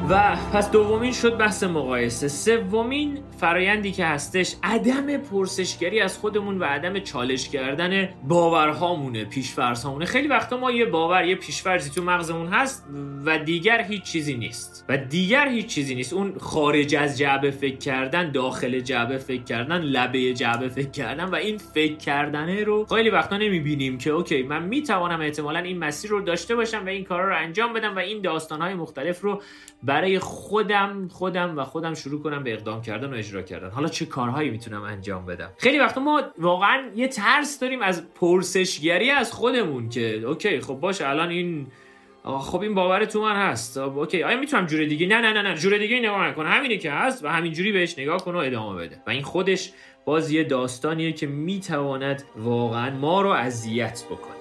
و 0.09 0.35
پس 0.53 0.71
دومین 0.71 1.11
شد 1.11 1.37
بحث 1.37 1.63
مقایسه. 1.63 2.27
سومین 2.27 3.19
فرایندی 3.37 3.91
که 3.91 4.05
هستش 4.05 4.55
عدم 4.63 5.17
پرسشگری 5.17 5.99
از 5.99 6.17
خودمون 6.17 6.59
و 6.59 6.63
عدم 6.63 6.99
چالش 6.99 7.49
کردن 7.49 8.09
باورهامونه 8.23 9.25
پیشفرزهامونه 9.25 10.05
خیلی 10.05 10.27
وقتا 10.27 10.57
ما 10.57 10.71
یه 10.71 10.85
باور 10.85 11.25
یه 11.25 11.35
پیشفرزی 11.35 11.89
تو 11.89 12.03
مغزمون 12.03 12.47
هست 12.47 12.85
و 13.25 13.39
دیگر 13.39 13.81
هیچ 13.81 14.03
چیزی 14.03 14.37
نیست. 14.37 14.85
و 14.89 14.97
دیگر 14.97 15.47
هیچ 15.47 15.65
چیزی 15.65 15.95
نیست. 15.95 16.13
اون 16.13 16.33
خارج 16.39 16.95
از 16.95 17.17
جعبه 17.17 17.51
فکر 17.51 17.77
کردن 17.77 18.31
داخل 18.31 18.79
جعبه 18.79 19.17
فکر 19.17 19.43
کردن 19.43 19.81
لبه 19.81 20.33
جعبه 20.33 20.69
فکر 20.69 20.89
کردن 20.89 21.25
و 21.25 21.35
این 21.35 21.57
فکر 21.57 21.95
کردنه 21.95 22.63
رو 22.63 22.85
خیلی 22.85 23.09
وقتا 23.09 23.37
نمی‌بینیم 23.37 23.97
که 23.97 24.09
اوکی 24.09 24.43
من 24.43 24.63
می‌توانم 24.63 25.21
احتمالا 25.21 25.59
این 25.59 25.77
مسیر 25.77 26.11
رو 26.11 26.21
داشته 26.21 26.55
باشم 26.55 26.85
و 26.85 26.89
این 26.89 27.03
کارا 27.03 27.27
رو 27.27 27.35
انجام 27.35 27.73
بدم 27.73 27.95
و 27.95 27.99
این 27.99 28.21
داستانهای 28.21 28.73
مختلف 28.73 29.21
رو 29.21 29.41
برای 29.99 30.19
خودم 30.19 31.07
خودم 31.07 31.57
و 31.57 31.63
خودم 31.63 31.93
شروع 31.93 32.23
کنم 32.23 32.43
به 32.43 32.53
اقدام 32.53 32.81
کردن 32.81 33.13
و 33.13 33.17
اجرا 33.17 33.41
کردن. 33.41 33.69
حالا 33.69 33.87
چه 33.87 34.05
کارهایی 34.05 34.49
می‌تونم 34.49 34.83
انجام 34.83 35.25
بدم؟ 35.25 35.49
خیلی 35.57 35.79
وقتا 35.79 36.01
ما 36.01 36.23
واقعا 36.37 36.83
یه 36.95 37.07
ترس 37.07 37.59
داریم 37.59 37.81
از 37.81 38.13
پرسشگری 38.13 39.11
از 39.11 39.33
خودمون 39.33 39.89
که 39.89 40.15
اوکی 40.15 40.59
خب 40.59 40.73
باشه 40.73 41.09
الان 41.09 41.29
این 41.29 41.67
خب 42.23 42.61
این 42.61 42.75
باور 42.75 43.05
تو 43.05 43.21
من 43.21 43.35
هست. 43.35 43.77
اوکی 43.77 44.23
آیا 44.23 44.39
می‌تونم 44.39 44.65
جور 44.65 44.85
دیگه؟ 44.85 45.07
نه 45.07 45.21
نه 45.21 45.33
نه 45.33 45.41
نه 45.41 45.55
جور 45.55 45.77
دیگه 45.77 45.99
نگاه 45.99 46.27
نکن. 46.27 46.45
همینه 46.45 46.77
که 46.77 46.91
هست 46.91 47.25
و 47.25 47.27
همینجوری 47.27 47.71
بهش 47.71 47.99
نگاه 47.99 48.17
کن 48.25 48.35
و 48.35 48.37
ادامه 48.37 48.81
بده. 48.81 49.01
و 49.07 49.09
این 49.09 49.23
خودش 49.23 49.71
باز 50.05 50.31
یه 50.31 50.43
داستانیه 50.43 51.11
که 51.11 51.27
می‌تواند 51.27 52.23
واقعا 52.37 52.97
ما 52.97 53.21
رو 53.21 53.29
اذیت 53.29 54.03
بکنه. 54.11 54.38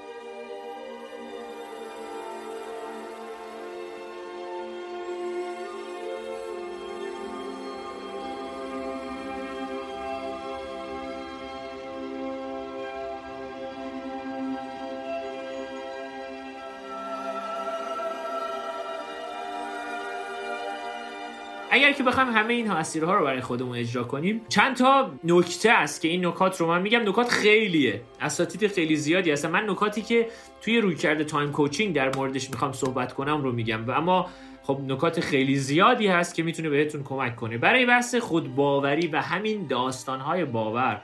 بخوایم 22.18 22.36
همه 22.36 22.54
این 22.54 22.70
اسیرها 22.70 23.14
رو 23.14 23.24
برای 23.24 23.40
خودمون 23.40 23.76
اجرا 23.76 24.04
کنیم. 24.04 24.40
چند 24.48 24.76
تا 24.76 25.10
نکته 25.24 25.70
است 25.70 26.00
که 26.00 26.08
این 26.08 26.26
نکات 26.26 26.60
رو 26.60 26.66
من 26.66 26.82
میگم. 26.82 27.08
نکات 27.08 27.28
خیلیه. 27.28 28.02
اساتید 28.20 28.66
خیلی 28.66 28.96
زیادی 28.96 29.30
هستن. 29.30 29.50
من 29.50 29.70
نکاتی 29.70 30.02
که 30.02 30.28
توی 30.60 30.80
رویکرد 30.80 31.22
تایم 31.22 31.52
کوچینگ 31.52 31.94
در 31.94 32.16
موردش 32.16 32.50
می‌خوام 32.50 32.72
صحبت 32.72 33.12
کنم 33.12 33.42
رو 33.42 33.52
میگم. 33.52 33.88
و 33.88 33.90
اما 33.90 34.30
خب 34.62 34.80
نکات 34.86 35.20
خیلی 35.20 35.56
زیادی 35.56 36.06
هست 36.06 36.34
که 36.34 36.42
می‌تونه 36.42 36.68
بهتون 36.68 37.02
کمک 37.02 37.36
کنه. 37.36 37.58
برای 37.58 37.86
بحث 37.86 38.14
خودباوری 38.14 39.06
و 39.06 39.20
همین 39.20 39.66
داستانهای 39.66 40.44
باور 40.44 41.02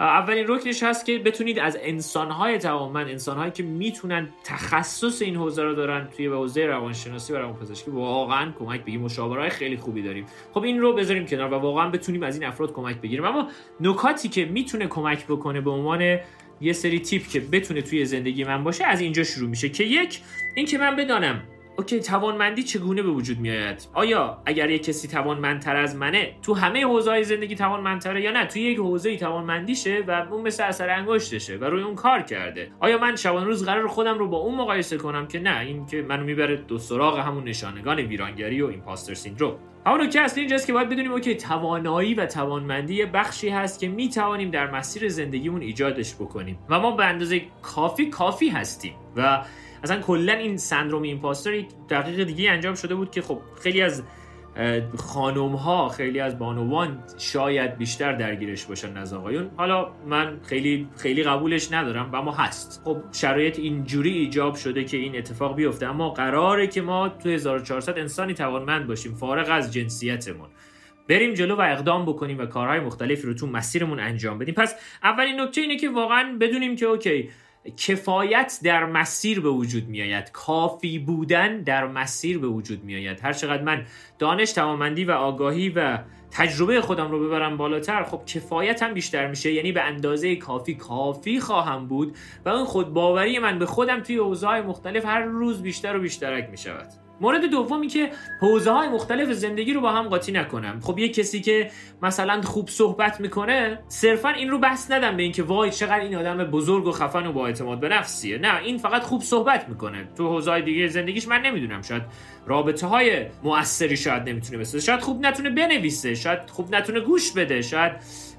اولین 0.00 0.44
رکنش 0.48 0.82
هست 0.82 1.06
که 1.06 1.18
بتونید 1.18 1.58
از 1.58 1.78
انسانهای 1.80 2.58
توانمند 2.58 3.08
انسانهایی 3.08 3.50
که 3.50 3.62
می‌تونن 3.62 4.28
تخصص 4.44 5.22
این 5.22 5.36
حوزه 5.36 5.62
رو 5.62 5.74
دارن 5.74 6.08
توی 6.16 6.26
حوزه 6.26 6.66
روانشناسی 6.66 7.32
و 7.32 7.36
روانپزشکی 7.36 7.90
واقعا 7.90 8.52
کمک 8.58 8.80
بگیریم. 8.80 9.00
مشاورهای 9.00 9.50
خیلی 9.50 9.76
خوبی 9.76 10.02
داریم. 10.02 10.26
خب 10.54 10.62
این 10.62 10.80
رو 10.80 10.92
بذاریم 10.92 11.26
کنار 11.26 11.52
و 11.52 11.56
واقعا 11.56 11.90
بتونیم 11.90 12.22
از 12.22 12.34
این 12.34 12.48
افراد 12.48 12.72
کمک 12.72 13.00
بگیریم. 13.00 13.24
اما 13.24 13.48
نکاتی 13.80 14.28
که 14.28 14.44
می‌تونه 14.44 14.86
کمک 14.86 15.26
بکنه 15.26 15.60
به 15.60 15.70
عنوان 15.70 16.18
یه 16.60 16.72
سری 16.72 17.00
تیپ 17.00 17.28
که 17.28 17.40
بتونه 17.40 17.82
توی 17.82 18.04
زندگی 18.04 18.44
من 18.44 18.64
باشه 18.64 18.84
از 18.84 19.00
اینجا 19.00 19.24
شروع 19.24 19.50
میشه 19.50 19.68
که 19.68 19.84
یک 19.84 20.20
این 20.54 20.66
که 20.66 20.78
من 20.78 20.96
بدانم 20.96 21.42
اوکی 21.80 22.00
توانمندی 22.00 22.62
چگونه 22.62 23.02
به 23.02 23.10
وجود 23.10 23.38
میآید 23.38 23.88
آیا 23.94 24.42
اگر 24.46 24.70
یک 24.70 24.82
کسی 24.82 25.08
توانمندتر 25.08 25.76
از 25.76 25.96
منه 25.96 26.34
تو 26.42 26.54
همه 26.54 26.84
حوزه‌های 26.84 27.24
زندگی 27.24 27.54
توانمندتره 27.54 28.22
یا 28.22 28.30
نه؟ 28.30 28.46
تو 28.46 28.58
یک 28.58 28.78
حوزه‌ای 28.78 29.16
توانمندیشه 29.16 30.04
و 30.08 30.26
اون 30.30 30.40
مثل 30.42 30.62
اثر 30.64 30.90
انگشتشه 30.90 31.56
و 31.56 31.64
روی 31.64 31.82
اون 31.82 31.94
کار 31.94 32.22
کرده. 32.22 32.70
آیا 32.80 32.98
من 32.98 33.16
شبان 33.16 33.46
روز 33.46 33.64
قرار 33.64 33.86
خودم 33.86 34.18
رو 34.18 34.28
با 34.28 34.36
اون 34.36 34.54
مقایسه 34.54 34.96
کنم 34.96 35.26
که 35.26 35.38
نه 35.38 35.60
این 35.60 35.86
که 35.86 36.02
منو 36.02 36.24
می‌بره 36.24 36.56
دو 36.56 36.78
سراغ 36.78 37.18
همون 37.18 37.44
نشانگان 37.44 37.98
ویرانگری 37.98 38.62
و 38.62 38.66
ایمپاستر 38.66 39.14
سیندروم 39.14 39.56
همون 39.86 40.00
نکته 40.00 40.20
اصلی 40.20 40.40
اینجاست 40.40 40.66
که 40.66 40.72
باید 40.72 40.88
بدونیم 40.88 41.12
okay 41.12 41.34
توانایی 41.34 42.14
و 42.14 42.26
توانمندی 42.26 42.94
یه 42.94 43.06
بخشی 43.06 43.48
هست 43.48 43.80
که 43.80 43.88
می‌توانیم 43.88 44.50
در 44.50 44.70
مسیر 44.70 45.08
زندگیمون 45.08 45.60
ایجادش 45.62 46.14
بکنیم 46.14 46.58
و 46.68 46.80
ما 46.80 46.90
به 46.90 47.04
اندازه 47.04 47.42
کافی 47.62 48.06
کافی 48.06 48.48
هستیم 48.48 48.94
و 49.16 49.44
اصلا 49.82 50.00
کلا 50.00 50.32
این 50.32 50.56
سندروم 50.56 51.02
impostor 51.02 51.54
یک 51.54 51.66
تحقیق 51.90 52.24
دیگه 52.24 52.50
انجام 52.50 52.74
شده 52.74 52.94
بود 52.94 53.10
که 53.10 53.22
خب 53.22 53.40
خیلی 53.62 53.82
از 53.82 54.02
خانم 54.98 55.52
ها 55.54 55.88
خیلی 55.88 56.20
از 56.20 56.38
بانوان 56.38 57.04
شاید 57.18 57.76
بیشتر 57.76 58.12
درگیرش 58.12 58.64
باشن 58.64 58.96
از 58.96 59.12
آقایون. 59.12 59.50
حالا 59.56 59.92
من 60.06 60.40
خیلی 60.42 60.88
خیلی 60.96 61.22
قبولش 61.22 61.72
ندارم 61.72 62.12
و 62.12 62.16
اما 62.16 62.32
هست. 62.32 62.82
خب 62.84 62.96
شرایط 63.12 63.58
اینجوری 63.58 64.10
ایجاب 64.10 64.54
شده 64.54 64.84
که 64.84 64.96
این 64.96 65.18
اتفاق 65.18 65.56
بیفته. 65.56 65.86
اما 65.86 66.10
قراره 66.10 66.66
که 66.66 66.82
ما 66.82 67.08
تو 67.08 67.28
1400 67.28 67.98
انسانی 67.98 68.34
توانمند 68.34 68.86
باشیم 68.86 69.14
فارغ 69.14 69.46
از 69.50 69.72
جنسیتمون. 69.72 70.48
بریم 71.08 71.34
جلو 71.34 71.56
و 71.56 71.60
اقدام 71.60 72.04
بکنیم 72.04 72.38
و 72.38 72.46
کارهای 72.46 72.80
مختلفی 72.80 73.22
رو 73.22 73.34
تو 73.34 73.46
مسیرمون 73.46 74.00
انجام 74.00 74.38
بدیم. 74.38 74.54
پس 74.54 74.74
اولین 75.02 75.40
نکته 75.40 75.60
اینه 75.60 75.76
که 75.76 75.90
واقعا 75.90 76.36
بدونیم 76.40 76.76
که 76.76 76.86
okay 76.86 77.30
کفایت 77.76 78.58
در 78.64 78.84
مسیر 78.84 79.40
به 79.40 79.48
وجود 79.48 79.88
میآید. 79.88 80.30
کافی 80.30 80.98
بودن 80.98 81.62
در 81.62 81.86
مسیر 81.86 82.38
به 82.38 82.46
وجود 82.46 82.84
میآید. 82.84 83.20
هر 83.20 83.32
چقدر 83.32 83.62
من 83.62 83.86
دانش 84.18 84.52
توانمندی 84.52 85.04
و 85.04 85.10
آگاهی 85.10 85.68
و 85.68 85.98
تجربه 86.30 86.80
خودم 86.80 87.10
رو 87.10 87.26
ببرم 87.26 87.56
بالاتر 87.56 88.04
خب 88.04 88.22
کفایت 88.26 88.82
هم 88.82 88.94
بیشتر 88.94 89.26
میشه. 89.26 89.52
یعنی 89.52 89.72
به 89.72 89.82
اندازه 89.82 90.36
کافی 90.36 90.74
کافی 90.74 91.40
خواهم 91.40 91.86
بود 91.86 92.16
و 92.44 92.48
اون 92.48 92.64
خودباوری 92.64 93.38
من 93.38 93.58
به 93.58 93.66
خودم 93.66 94.00
توی 94.00 94.16
اوضاع 94.16 94.60
مختلف 94.60 95.06
هر 95.06 95.20
روز 95.20 95.62
بیشتر 95.62 95.96
و 95.96 96.00
بیشتر 96.00 96.48
می‌شود. 96.50 97.09
مورد 97.20 97.44
دومی 97.44 97.86
که 97.86 98.10
حوزه 98.40 98.70
های 98.70 98.88
مختلف 98.88 99.32
زندگی 99.32 99.72
رو 99.72 99.80
با 99.80 99.92
هم 99.92 100.08
قاطی 100.08 100.32
نکنم. 100.32 100.80
خب 100.80 100.98
یه 100.98 101.08
کسی 101.08 101.40
که 101.40 101.70
مثلا 102.02 102.42
خوب 102.42 102.68
صحبت 102.68 103.20
می‌کنه 103.20 103.78
صرفا 103.88 104.28
این 104.28 104.50
رو 104.50 104.58
بس 104.58 104.90
ندم 104.90 105.16
به 105.16 105.22
اینکه 105.22 105.42
وای 105.42 105.70
چقدر 105.70 106.00
این 106.00 106.16
آدم 106.16 106.44
بزرگ 106.44 106.86
و 106.86 106.92
خفن 106.92 107.26
و 107.26 107.32
با 107.32 107.46
اعتماد 107.46 107.80
به 107.80 107.88
نفسیه. 107.88 108.38
نه 108.38 108.58
این 108.58 108.78
فقط 108.78 109.02
خوب 109.02 109.22
صحبت 109.22 109.68
می‌کنه. 109.68 110.08
تو 110.16 110.28
حوزه 110.28 110.50
های 110.50 110.62
دیگه 110.62 110.88
زندگیش 110.88 111.28
من 111.28 111.40
نمی‌دونم. 111.40 111.82
شاید 111.82 112.02
رابطه 112.46 112.86
های 112.86 113.26
مؤثری 113.42 113.96
شاید 113.96 114.28
نمی‌تونه 114.28 114.58
بسازه. 114.58 114.80
شاید 114.80 115.00
خوب 115.00 115.26
نتونه 115.26 115.50
بنویسه. 115.50 116.14
شاید 116.14 116.50
خوب 116.50 116.74
نتونه 116.74 117.00
گوش 117.00 117.32
بده. 117.32 117.62
شاید 117.62 117.92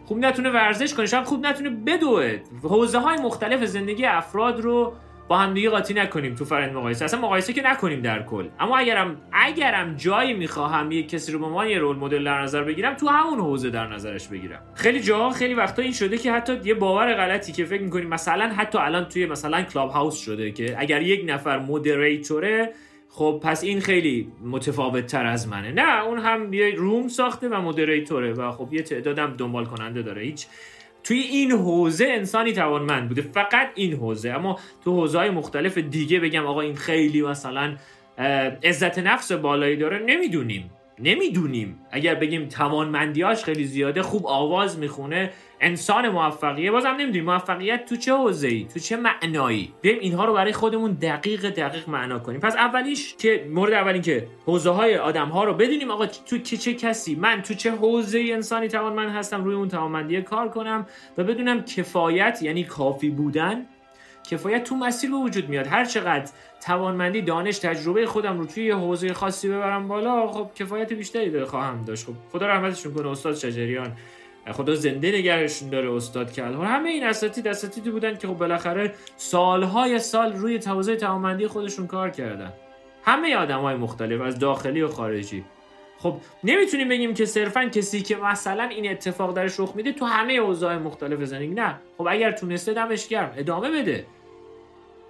خوب 0.06 0.18
نتونه 0.18 0.50
ورزش 0.50 0.94
کنه. 0.94 1.06
شاید 1.06 1.24
خوب 1.24 1.46
نتونه 1.46 1.70
بدوه. 1.70 2.38
حوزه 2.64 3.00
های 3.00 3.18
مختلف 3.18 3.66
زندگی 3.66 4.06
افراد 4.06 4.60
رو 4.60 4.94
با 5.32 5.38
هم 5.38 5.54
دیگه 5.54 5.70
قاطی 5.70 5.94
نکنیم 5.94 6.36
تو 6.36 6.46
فرند 6.46 6.74
مقایسه. 6.74 7.06
اصلا 7.06 7.22
مقایسه 7.22 7.54
که 7.54 7.62
نکنیم 7.62 8.02
در 8.02 8.24
کل. 8.24 8.48
اما 8.60 8.78
اگرم 8.78 9.22
اگرم 9.34 9.96
جایی 9.96 10.34
می‌خواهم 10.34 10.92
یک 10.92 11.10
کسی 11.10 11.32
رو 11.32 11.40
به 11.40 11.46
عنوان 11.46 11.68
یه 11.68 11.80
رول 11.80 11.96
مدل 11.96 12.24
در 12.24 12.42
نظر 12.42 12.64
بگیرم 12.64 12.94
تو 12.94 13.08
همون 13.08 13.40
حوزه 13.40 13.70
در 13.70 13.88
نظرش 13.88 14.28
بگیرم. 14.28 14.62
خیلی 14.76 15.00
جاها 15.00 15.30
خیلی 15.30 15.54
وقتا 15.54 15.82
این 15.82 15.92
شده 15.92 16.18
که 16.18 16.32
حتی 16.32 16.60
یه 16.64 16.74
باور 16.74 17.14
غلطی 17.14 17.52
که 17.52 17.66
فکر 17.66 17.82
می‌کنیم 17.82 18.08
مثلا 18.08 18.50
حتی 18.50 18.78
الان 18.78 19.06
توی 19.06 19.26
مثلا 19.26 19.62
کلاب 19.62 19.90
هاوس 19.90 20.20
شده 20.20 20.52
که 20.52 20.76
اگر 20.78 21.02
یک 21.02 21.24
نفر 21.28 21.60
مودریتوره 21.60 22.74
خب 23.10 23.42
پس 23.44 23.64
این 23.64 23.82
خیلی 23.82 24.32
متفاوت 24.44 25.06
تر 25.06 25.26
از 25.26 25.48
منه. 25.48 25.72
نه 25.72 26.04
اون 26.04 26.20
هم 26.20 26.54
یه 26.54 26.76
روم 26.76 27.08
ساخته 27.08 27.50
و 27.50 27.62
مودریتوره 27.62 28.34
و 28.34 28.52
خب 28.52 28.74
یه 28.74 28.82
تعدادم 28.82 29.36
دنبال 29.38 29.66
کننده 29.66 30.02
داره. 30.02 30.22
هیچ 30.22 30.48
توی 31.04 31.20
این 31.20 31.52
حوزه 31.52 32.06
انسانی 32.06 32.54
توانمند 32.54 33.08
بوده. 33.08 33.22
فقط 33.22 33.70
این 33.76 33.94
حوزه. 33.94 34.30
اما 34.30 34.60
تو 34.84 34.96
حوزه 34.96 35.18
های 35.18 35.30
مختلف 35.30 35.78
دیگه 35.78 36.20
بگم 36.20 36.46
آقا 36.46 36.62
این 36.62 36.76
خیلی 36.76 37.22
مثلا 37.22 37.76
عزت 38.64 39.00
نفس 39.00 39.32
بالایی 39.32 39.76
داره 39.78 40.00
نمی‌دونیم. 40.00 40.72
نمی‌دونیم. 41.04 41.80
اگر 41.92 42.16
بگیم 42.16 42.48
توانمندیاش 42.48 43.44
خیلی 43.44 43.64
زیاده 43.64 44.02
خوب 44.02 44.28
آواز 44.28 44.80
می‌خونه 44.80 45.32
انسان 45.62 46.10
موفقیه. 46.10 46.72
بازم 46.72 46.90
نمی‌دونیم 46.90 47.26
موفقیت 47.26 47.86
تو 47.86 47.96
چه 47.96 48.14
حوزه 48.14 48.48
ای 48.48 48.68
تو 48.74 48.80
چه 48.80 48.98
معنایی؟ 48.98 49.74
بریم 49.84 50.00
اینها 50.00 50.26
رو 50.26 50.34
برای 50.34 50.52
خودمون 50.52 50.92
دقیق 50.92 51.50
دقیق 51.50 51.90
معنا 51.90 52.20
کنیم. 52.20 52.40
پس 52.40 52.56
اولیش 52.56 53.16
که 53.16 53.48
مورد 53.50 53.74
اولین 53.74 54.02
که 54.02 54.28
حوزه 54.46 54.70
های 54.70 54.98
آدم 54.98 55.30
ها 55.30 55.44
رو 55.44 55.54
بدونیم 55.54 55.92
آقا 55.92 56.06
تو 56.06 56.38
که 56.38 56.58
چه 56.58 56.74
کسی؟ 56.74 57.16
من 57.16 57.42
تو 57.42 57.54
چه 57.54 57.72
حوزه 57.72 58.26
انسانی 58.32 58.68
توانمند 58.68 59.10
هستم؟ 59.10 59.44
روی 59.44 59.56
اون 59.56 59.68
توانمندی 59.68 60.22
کار 60.22 60.50
کنم 60.50 60.86
و 61.18 61.24
بدونم 61.24 61.64
کفایت 61.64 62.40
یعنی 62.42 62.64
کافی 62.64 63.10
بودن 63.10 63.66
کفایت 64.24 64.64
تو 64.64 64.76
مسیر 64.76 65.12
به 65.12 65.18
وجود 65.18 65.50
میاد. 65.50 65.68
هر 65.68 65.86
چقدر 65.86 66.32
توانمندی 66.66 67.22
دانش 67.22 67.60
تجربه 67.60 68.06
خودم 68.06 68.40
رو 68.40 68.46
توی 68.46 68.66
یه 68.66 68.76
حوزه 68.76 69.14
خاصی 69.14 69.50
ببرم 69.50 69.88
بالا 69.88 70.28
خب 70.28 70.50
کفایت 70.56 70.94
بیشتری 70.94 71.30
داره 71.30 71.46
خواهم 71.46 71.86
داشت. 71.86 72.06
خب 72.06 72.14
خدا 72.32 72.48
رحمتشون 72.48 72.94
کنه 72.94 73.10
استاد 73.10 73.36
شجریان 73.36 73.92
خدا 74.52 74.76
زنده 74.76 75.18
نگرشون 75.18 75.70
داره 75.70 75.92
استاد 75.92 76.34
کلهر 76.34 76.66
همه 76.66 76.90
این 76.90 77.04
اساتید 77.04 77.48
اساتیدی 77.48 77.92
بودن 77.92 78.18
که 78.18 78.28
خب 78.28 78.34
بالاخره 78.34 78.94
سالهای 79.18 80.00
سال 80.00 80.34
روی 80.34 80.58
حوزه 80.58 80.96
توانمندی 80.96 81.48
خودشون 81.48 81.88
کار 81.88 82.10
کردن. 82.10 82.54
همه 83.04 83.36
آدم 83.36 83.60
های 83.60 83.76
مختلف 83.76 84.22
از 84.22 84.40
داخلی 84.40 84.82
و 84.82 84.88
خارجی. 84.88 85.44
خب 86.04 86.18
نمی‌تونیم 86.44 86.90
بگیم 86.90 87.14
که 87.14 87.26
صرفا 87.26 87.66
کسی 87.66 88.02
که 88.02 88.16
مثلا 88.16 88.64
این 88.64 88.92
اتفاق 88.92 89.34
درش 89.34 89.60
رخ 89.60 89.76
میده 89.76 89.92
تو 89.92 90.06
همه 90.06 90.34
اوضاع 90.34 90.78
مختلف 90.78 91.24
زندگی 91.24 91.54
نه. 91.54 91.76
خب 91.98 92.08
اگر 92.10 92.32
تونسته 92.32 92.74
دمش 92.74 93.08
گرم 93.08 93.34
ادامه 93.38 93.72
بده. 93.72 94.06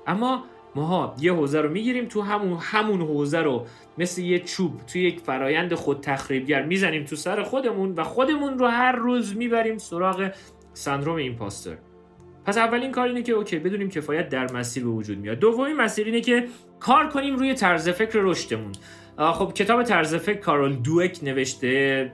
اما 0.08 0.43
ماها 0.75 1.15
یه 1.19 1.34
حوزه 1.34 1.62
رو 1.62 1.69
می‌گیریم 1.69 2.06
تو 2.06 2.21
همون 2.21 2.58
همون 2.62 3.01
حوزه 3.01 3.39
رو 3.39 3.65
مثل 3.97 4.21
یه 4.21 4.39
چوب 4.39 4.82
توی 4.88 5.01
یک 5.01 5.19
فرایند 5.19 5.73
خود 5.73 6.01
تخریبگر 6.01 6.63
می‌زنیم 6.63 7.04
تو 7.04 7.15
سر 7.15 7.43
خودمون 7.43 7.93
و 7.93 8.04
خودمون 8.04 8.60
رو 8.60 8.67
هر 8.67 8.91
روز 8.91 9.38
می‌بریم 9.38 9.77
سراغ 9.77 10.32
سندروم 10.73 11.15
ایمپاستر 11.15 11.77
پس 12.45 12.58
اولین 12.58 12.91
کار 12.91 13.08
اینه 13.08 13.21
که 13.21 13.34
اوکی 13.34 13.60
بدونیم 13.60 13.89
کفایت 13.89 14.30
در 14.30 14.51
مسیر 14.51 14.84
به 14.84 14.89
وجود 14.89 15.17
میاد. 15.17 15.39
دومین 15.39 15.75
مسیر 15.75 16.06
اینه 16.06 16.21
که 16.21 16.47
کار 16.80 17.10
کنیم 17.10 17.36
روی 17.36 17.54
طرز 17.54 17.89
فکر 17.89 18.19
رشدمون. 18.19 18.71
خب 19.17 19.54
کتاب 19.54 19.84
طرز 19.84 20.15
فکر 20.15 20.39
کارول 20.39 20.76
دوک 20.76 21.19
نوشته 21.24 22.12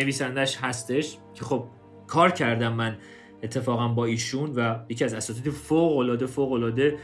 نویسندش 0.00 0.56
هستش 0.56 1.18
که 1.34 1.44
خب 1.44 1.64
کار 2.06 2.30
کردم 2.30 2.72
من 2.72 2.96
اتفاقا 3.42 3.88
با 3.88 4.04
ایشون 4.04 4.52
و 4.54 4.78
یکی 4.88 5.04
از 5.04 5.14
اساتید 5.14 5.52
فوق 5.52 5.98
العاده 5.98 6.26
فوق 6.26 6.52
العاده 6.52 6.96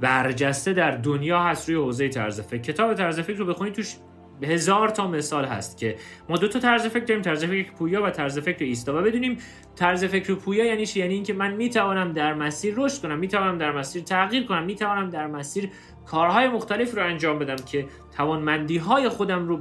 برجسته 0.00 0.72
در 0.72 0.90
دنیا 0.90 1.42
هست 1.42 1.68
روی 1.68 1.78
حوزه 1.78 2.08
طرز 2.08 2.40
فکر. 2.40 2.62
کتاب 2.62 2.94
طرز 2.94 3.20
فکر 3.20 3.36
رو 3.36 3.46
بخونید 3.46 3.74
توش 3.74 3.94
هزار 4.42 4.88
تا 4.88 5.08
مثال 5.08 5.44
هست 5.44 5.78
که 5.78 5.96
ما 6.28 6.36
دو 6.36 6.48
تا 6.48 6.58
طرز 6.58 6.86
فکر 6.86 7.04
داریم 7.04 7.22
طرز 7.22 7.44
فکر 7.44 7.72
پویا 7.72 8.02
و 8.02 8.10
طرز 8.10 8.38
فکر 8.38 8.64
ایستا. 8.64 8.98
و 8.98 9.02
بدونیم 9.02 9.38
طرز 9.76 10.04
فکر 10.04 10.34
پویا 10.34 10.64
یعنی 10.64 10.84
یعنی 10.94 11.14
اینکه 11.14 11.32
من 11.32 11.52
می‌توانم 11.52 12.12
در 12.12 12.34
مسیر 12.34 12.74
رشد 12.76 13.02
کنم 13.02 13.18
می‌توانم 13.18 13.58
در 13.58 13.72
مسیر 13.72 14.02
تغییر 14.02 14.46
کنم 14.46 14.64
می‌توانم 14.64 15.10
در 15.10 15.26
مسیر 15.26 15.70
کارهای 16.06 16.48
مختلف 16.48 16.96
رو 16.96 17.04
انجام 17.04 17.38
بدم 17.38 17.56
که 17.56 17.86
توانمندی 18.16 18.76
های 18.76 19.08
خودم 19.08 19.48
رو 19.48 19.60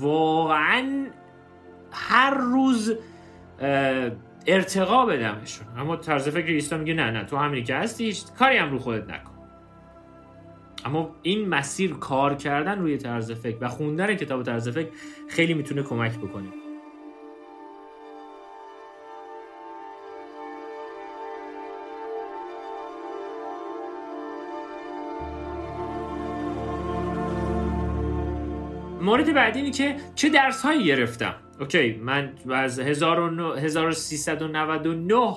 واقعا 0.00 1.06
هر 1.92 2.34
روز 2.34 2.94
ارتقا 4.46 5.06
بدمشون. 5.06 5.66
اما 5.78 5.96
طرز 5.96 6.28
فکر 6.28 6.46
ایستا 6.46 6.76
میگه 6.76 6.94
نه 6.94 7.10
نه 7.10 7.24
تو 7.24 7.36
همینی 7.36 7.62
که 7.62 7.74
هستی 7.74 8.14
کاری 8.38 8.56
هم 8.56 8.70
رو 8.70 8.78
خودت 8.78 9.10
نکن. 9.10 9.32
اما 10.84 11.10
این 11.22 11.48
مسیر 11.48 11.94
کار 11.94 12.34
کردن 12.34 12.78
روی 12.78 12.98
طرز 12.98 13.32
فکر 13.32 13.56
و 13.60 13.68
خوندن 13.68 14.14
کتاب 14.14 14.42
طرز 14.42 14.68
فکر 14.68 14.88
خیلی 15.28 15.54
می‌تونه 15.54 15.82
کمک 15.82 16.18
بکنه. 16.18 16.65
مورد 29.06 29.34
بعدی 29.34 29.58
اینه 29.58 29.70
که 29.70 29.96
چه 30.14 30.28
درس 30.28 30.62
هایی 30.62 30.84
گرفتم. 30.84 31.34
okay 31.60 31.92
من 31.92 32.32
از 32.50 32.78
1399 32.78 35.36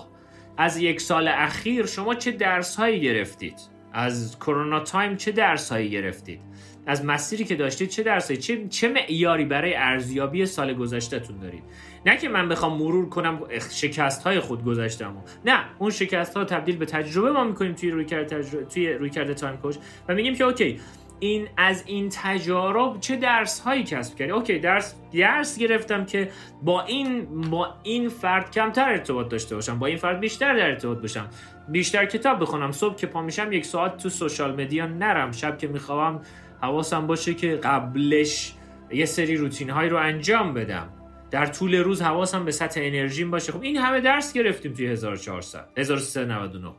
از 0.57 0.77
یک 0.77 1.01
سال 1.01 1.27
اخیر 1.27 1.85
شما 1.85 2.15
چه 2.15 2.31
درس 2.31 2.75
هایی 2.75 3.01
گرفتید؟ 3.01 3.55
از 3.93 4.39
کرونا 4.39 4.79
time 4.79 5.15
چه 5.15 5.31
درس 5.31 5.71
هایی 5.71 5.89
گرفتید؟ 5.89 6.39
از 6.85 7.05
مسیری 7.05 7.43
که 7.43 7.55
داشتید 7.55 7.89
چه 7.89 8.03
درسایی 8.03 8.39
چه 8.39 8.67
چه 8.67 8.87
معیاری 8.87 9.45
برای 9.45 9.75
ارزیابی 9.75 10.45
سال 10.45 10.73
گذشتهتون 10.73 11.39
دارید؟ 11.39 11.63
نه 12.05 12.17
که 12.17 12.29
من 12.29 12.49
بخوام 12.49 12.77
مرور 12.77 13.09
کنم 13.09 13.39
شکست 13.71 14.23
های 14.23 14.39
خود 14.39 14.63
گذشتم 14.63 15.23
نه 15.45 15.65
اون 15.79 15.91
شکست 15.91 16.37
ها 16.37 16.43
تبدیل 16.43 16.77
به 16.77 16.85
تجربه 16.85 17.31
ما 17.31 17.43
می‌کنیم 17.43 17.73
توی 17.73 17.91
رویکرد 17.91 18.37
تجربه 18.37 18.65
توی 18.65 18.93
رویکرد 18.93 19.33
time 19.33 19.57
coach 19.57 19.77
و 20.07 20.13
میگیم 20.13 20.35
که 20.35 20.43
okay 20.43 20.79
این 21.19 21.47
از 21.57 21.83
این 21.85 22.09
تجارب 22.11 22.99
چه 22.99 23.15
درس 23.15 23.59
هایی 23.59 23.83
کسب 23.83 24.15
کردی؟ 24.15 24.31
okay 24.31 24.59
درس 24.59 24.95
درس 25.13 25.57
گرفتم 25.57 26.05
که 26.05 26.31
با 26.63 26.81
این 26.81 27.41
با 27.41 27.75
این 27.83 28.09
فرد 28.09 28.51
کمتر 28.51 28.89
ارتباط 28.89 29.29
داشته 29.29 29.55
باشم 29.55 29.79
با 29.79 29.87
این 29.87 29.97
فرد 29.97 30.19
بیشتر 30.19 30.57
در 30.57 30.65
ارتباط 30.65 30.97
باشم. 30.97 31.27
بیشتر 31.69 32.05
کتاب 32.05 32.39
بخونم 32.39 32.71
صبح 32.71 32.95
که 32.95 33.07
پا 33.07 33.21
میشم 33.21 33.51
یک 33.51 33.65
ساعت 33.65 33.97
تو 33.97 34.09
social 34.09 34.61
media 34.61 34.87
نرم. 34.87 35.31
شب 35.31 35.57
که 35.57 35.67
می‌خوام 35.67 36.21
حواسم 36.61 37.07
باشه 37.07 37.33
که 37.33 37.55
قبلش 37.55 38.53
یه 38.91 39.05
سری 39.05 39.35
روتین 39.35 39.69
هایی 39.69 39.89
رو 39.89 39.97
انجام 39.97 40.53
بدم. 40.53 40.89
در 41.31 41.45
طول 41.45 41.75
روز 41.75 42.01
حواسم 42.01 42.45
به 42.45 42.51
سطح 42.51 42.81
انرژیم 42.83 43.31
باشه. 43.31 43.51
خب 43.51 43.61
این 43.61 43.77
همه 43.77 44.01
درس 44.01 44.33
گرفتیم 44.33 44.73
توی 44.73 44.87
1400 44.87 45.69
1399 45.77 46.71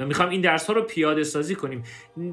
و 0.00 0.06
می‌خوام 0.06 0.28
این 0.28 0.40
درس 0.40 0.66
ها 0.66 0.72
رو 0.72 0.82
پیاده 0.82 1.24
سازی 1.24 1.54
کنیم. 1.54 1.82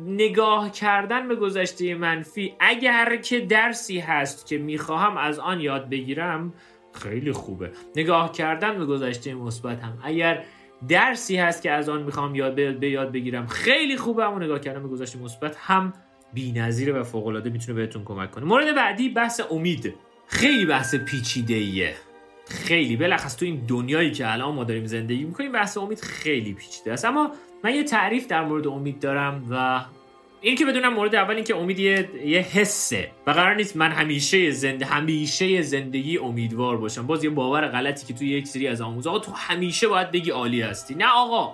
نگاه 0.07 0.71
کردن 0.71 1.27
به 1.27 1.35
گذشته 1.35 1.95
منفی 1.95 2.53
اگر 2.59 3.15
که 3.15 3.39
درسی 3.39 3.99
هست 3.99 4.47
که 4.47 4.57
می‌خواهم 4.57 5.17
از 5.17 5.39
آن 5.39 5.61
یاد 5.61 5.89
بگیرم 5.89 6.53
خیلی 6.93 7.31
خوبه. 7.31 7.71
نگاه 7.95 8.31
کردن 8.31 8.77
به 8.77 8.85
گذشته 8.85 9.33
مثبت 9.33 9.79
هم. 9.83 9.99
اگر 10.03 10.43
درسی 10.87 11.37
هست 11.37 11.61
که 11.61 11.71
از 11.71 11.89
آن 11.89 12.03
می‌خوام 12.03 12.35
یاد 12.35 12.79
به 12.79 12.89
یاد 12.89 13.11
بگیرم 13.11 13.47
خیلی 13.47 13.97
خوبه. 13.97 14.25
اما 14.25 14.39
نگاه 14.39 14.59
کردن 14.59 14.83
به 14.83 14.89
گذشته 14.89 15.19
مثبت 15.19 15.55
هم 15.59 15.93
بی‌نظیره 16.33 16.93
و 16.93 17.03
فوق 17.03 17.27
العاده 17.27 17.49
می‌تونه 17.49 17.79
بهتون 17.79 18.03
کمک 18.03 18.31
کنه. 18.31 18.45
مورد 18.45 18.75
بعدی 18.75 19.09
بحث 19.09 19.41
امید. 19.51 19.95
خیلی 20.27 20.65
بحث 20.65 20.95
پیچیده 20.95 21.53
ایه 21.53 21.95
خیلی 22.51 22.95
بلخص 22.95 23.35
تو 23.35 23.45
این 23.45 23.65
دنیایی 23.67 24.11
که 24.11 24.31
الان 24.31 24.55
ما 24.55 24.63
داریم 24.63 24.85
زندگی 24.85 25.23
می‌کنیم 25.23 25.51
بحث 25.51 25.77
امید 25.77 25.99
خیلی 25.99 26.53
پیچیده 26.53 26.93
است. 26.93 27.05
اما 27.05 27.31
من 27.63 27.75
یه 27.75 27.83
تعریف 27.83 28.27
در 28.27 28.43
مورد 28.43 28.67
امید 28.67 28.99
دارم 28.99 29.47
و 29.49 29.81
این 30.41 30.55
که 30.55 30.65
بدونم 30.65 30.93
مورد 30.93 31.15
اول 31.15 31.35
این 31.35 31.43
که 31.43 31.55
امید 31.55 31.79
یه, 31.79 32.09
یه 32.25 32.39
حسه 32.39 33.11
و 33.27 33.31
قرار 33.31 33.55
نیست 33.55 33.77
من 33.77 33.91
همیشه 33.91 34.51
زنده 34.51 34.85
همیشه 34.85 35.61
زندگی 35.61 36.17
امیدوار 36.17 36.77
باشم. 36.77 37.07
باز 37.07 37.23
یه 37.23 37.29
باور 37.29 37.67
غلطی 37.67 38.05
که 38.05 38.13
توی 38.13 38.29
یک 38.29 38.47
سری 38.47 38.67
از 38.67 38.81
آموز 38.81 39.07
آقا 39.07 39.19
تو 39.19 39.31
همیشه 39.31 39.87
باید 39.87 40.11
بگی 40.11 40.29
عالی 40.29 40.61
هستی. 40.61 40.95
نه 40.95 41.07
آقا 41.15 41.53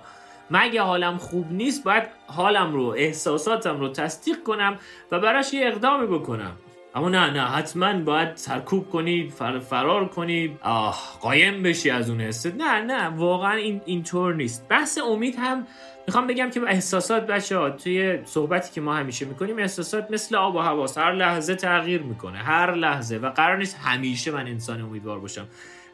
مگه 0.51 0.81
حالم 0.81 1.17
خوب 1.17 1.51
نیست 1.51 1.83
باید 1.83 2.03
حالم 2.27 2.73
رو 2.73 2.95
احساساتم 2.97 3.79
رو 3.79 3.89
تصدیق 3.89 4.43
کنم 4.43 4.79
و 5.11 5.19
براش 5.19 5.53
یه 5.53 5.67
اقدامی 5.67 6.07
بکنم. 6.07 6.51
اما 6.95 7.09
نه 7.09 7.29
نه 7.29 7.41
حتما 7.41 7.99
باید 7.99 8.35
سرکوب 8.35 8.89
کنی 8.89 9.29
فر 9.29 9.59
فرار 9.59 10.07
کنی. 10.07 10.57
آه 10.61 10.97
قایم 11.21 11.63
بشی 11.63 11.89
از 11.89 12.09
اون 12.09 12.21
حست. 12.21 12.55
نه 12.55 12.81
نه 12.81 13.07
واقعا 13.07 13.53
این 13.53 13.81
اینطور 13.85 14.35
نیست. 14.35 14.67
بحث 14.67 14.97
امید 14.97 15.35
هم 15.39 15.67
می‌خوام 16.07 16.27
بگم 16.27 16.49
که 16.49 16.61
احساسات 16.67 17.27
بچه 17.27 17.57
ها 17.57 17.69
توی 17.69 18.19
صحبتی 18.25 18.71
که 18.71 18.81
ما 18.81 18.95
همیشه 18.95 19.25
می‌کنیم 19.25 19.59
احساسات 19.59 20.11
مثل 20.11 20.35
آب 20.35 20.55
و 20.55 20.59
هواست. 20.59 20.97
هر 20.97 21.11
لحظه 21.11 21.55
تغییر 21.55 22.01
می‌کنه 22.01 22.37
هر 22.37 22.73
لحظه 22.73 23.17
و 23.17 23.29
قرار 23.29 23.57
نیست 23.57 23.77
همیشه 23.83 24.31
من 24.31 24.47
انسان 24.47 24.81
امیدوار 24.81 25.19
باشم. 25.19 25.47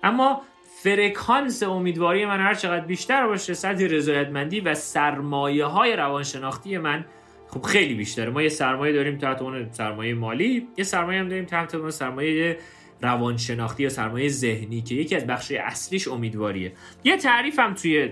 اما 0.03 0.41
فرکانس 0.83 1.63
امیدواری 1.63 2.25
من 2.25 2.39
هر 2.39 2.53
چقدر 2.53 2.85
بیشتر 2.85 3.27
باشه 3.27 3.53
سطح 3.53 3.85
رضایتمندی 3.85 4.59
و 4.59 4.73
سرمایه 4.73 5.65
های 5.65 5.95
روانشناختی 5.95 6.77
من 6.77 7.05
خب 7.53 7.61
خیلی 7.61 7.93
بیشتره. 7.93 8.29
ما 8.29 8.41
یه 8.41 8.49
سرمایه 8.49 8.93
داریم 8.93 9.17
تحت 9.17 9.41
اون 9.41 9.71
سرمایه 9.71 10.13
مالی 10.13 10.67
یه 10.77 10.83
سرمایه 10.83 11.19
هم 11.19 11.29
داریم 11.29 11.45
تحت 11.45 11.75
اون 11.75 11.91
سرمایه 11.91 12.57
روانشناختی 13.01 13.83
یا 13.83 13.89
سرمایه 13.89 14.29
ذهنی 14.29 14.81
که 14.81 14.95
یکی 14.95 15.15
از 15.15 15.27
بخش 15.27 15.51
اصلیش 15.51 16.07
امیدواریه. 16.07 16.73
یه 17.03 17.17
تعریف 17.17 17.59
هم 17.59 17.73
توی 17.73 18.09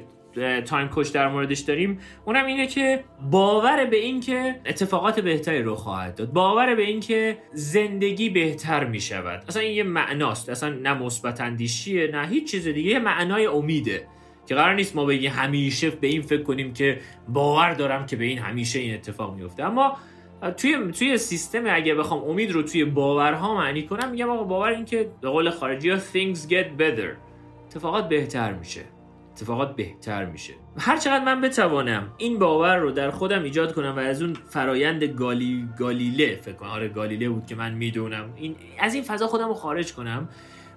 تایم 0.66 0.88
کوچ 0.88 1.12
در 1.12 1.28
موردش 1.28 1.60
داریم. 1.60 2.00
اونم 2.26 2.46
اینه 2.46 2.68
که 2.68 3.04
باور 3.32 3.86
به 3.86 3.98
این 3.98 4.20
که 4.20 4.60
اتفاقات 4.66 5.20
بهتری 5.20 5.62
رو 5.62 5.76
خواهد 5.76 6.16
داد. 6.16 6.34
باور 6.34 6.76
به 6.76 6.84
این 6.84 7.00
که 7.00 7.38
زندگی 7.54 8.30
بهتر 8.30 8.86
می 8.86 9.00
شود 9.00 9.44
اصلا 9.48 9.62
این 9.62 9.76
یه 9.76 9.84
معناست. 9.84 10.50
اصلا 10.50 10.70
نه 10.70 10.94
مثبت 10.94 11.42
اندیشیه 11.42 12.08
نه 12.08 12.28
هیچ 12.28 12.52
چیز 12.52 12.68
دیگه. 12.68 12.92
یه 12.92 13.00
معنای 13.00 13.46
امیده. 13.46 14.08
که 14.52 14.56
قرار 14.56 14.74
نیست 14.74 14.96
ما 14.96 15.06
بگیم 15.06 15.32
همیشه 15.32 15.90
به 15.90 16.08
این 16.08 16.22
فکر 16.22 16.44
کنیم 16.44 16.74
که 16.74 17.00
باور 17.28 17.74
دارم 17.74 18.06
که 18.06 18.16
به 18.16 18.26
این 18.26 18.40
همیشه 18.40 18.80
این 18.80 18.94
اتفاق 18.94 19.36
میفته. 19.36 19.64
اما 19.64 19.98
توی 20.58 20.92
توی 20.92 21.18
سیستم 21.18 21.64
اگه 21.68 21.96
بخوام 21.96 22.24
امید 22.24 22.52
رو 22.52 22.64
توی 22.64 22.86
باورها 22.86 23.56
معنی 23.56 23.84
کنم 23.84 24.12
میگم 24.12 24.30
آقا 24.30 24.44
باور 24.44 24.70
این 24.70 24.86
که 24.86 25.12
به 25.22 25.30
قول 25.30 25.50
خارجی 25.50 25.90
ها 25.90 25.98
things 25.98 26.38
get 26.38 26.82
better. 26.82 27.16
اتفاقات 27.66 28.10
بهتر 28.10 28.54
میشه. 28.54 28.82
اتفاقات 29.32 29.76
بهتر 29.76 30.26
میشه. 30.26 30.54
هر 30.78 30.98
چقدر 30.98 31.24
من 31.26 31.42
بتوانم 31.42 32.14
این 32.18 32.40
باور 32.40 32.76
رو 32.76 32.92
در 32.92 33.12
خودم 33.12 33.44
ایجاد 33.44 33.74
کنم 33.74 33.94
و 33.98 34.00
از 34.00 34.22
اون 34.22 34.34
فرایند 34.50 35.04
گالی 35.04 35.68
گالیله 35.80 36.36
فکر 36.42 36.56
کنم. 36.56 36.70
آره 36.70 36.88
گالیله 36.88 37.30
بود 37.30 37.46
که 37.46 37.56
من 37.56 37.74
می‌دونم. 37.74 38.34
این 38.36 38.56
از 38.80 38.94
این 38.94 39.04
فضا 39.04 39.28
خودم 39.28 39.48
رو 39.48 39.54
خارج 39.54 39.94
کنم. 39.94 40.30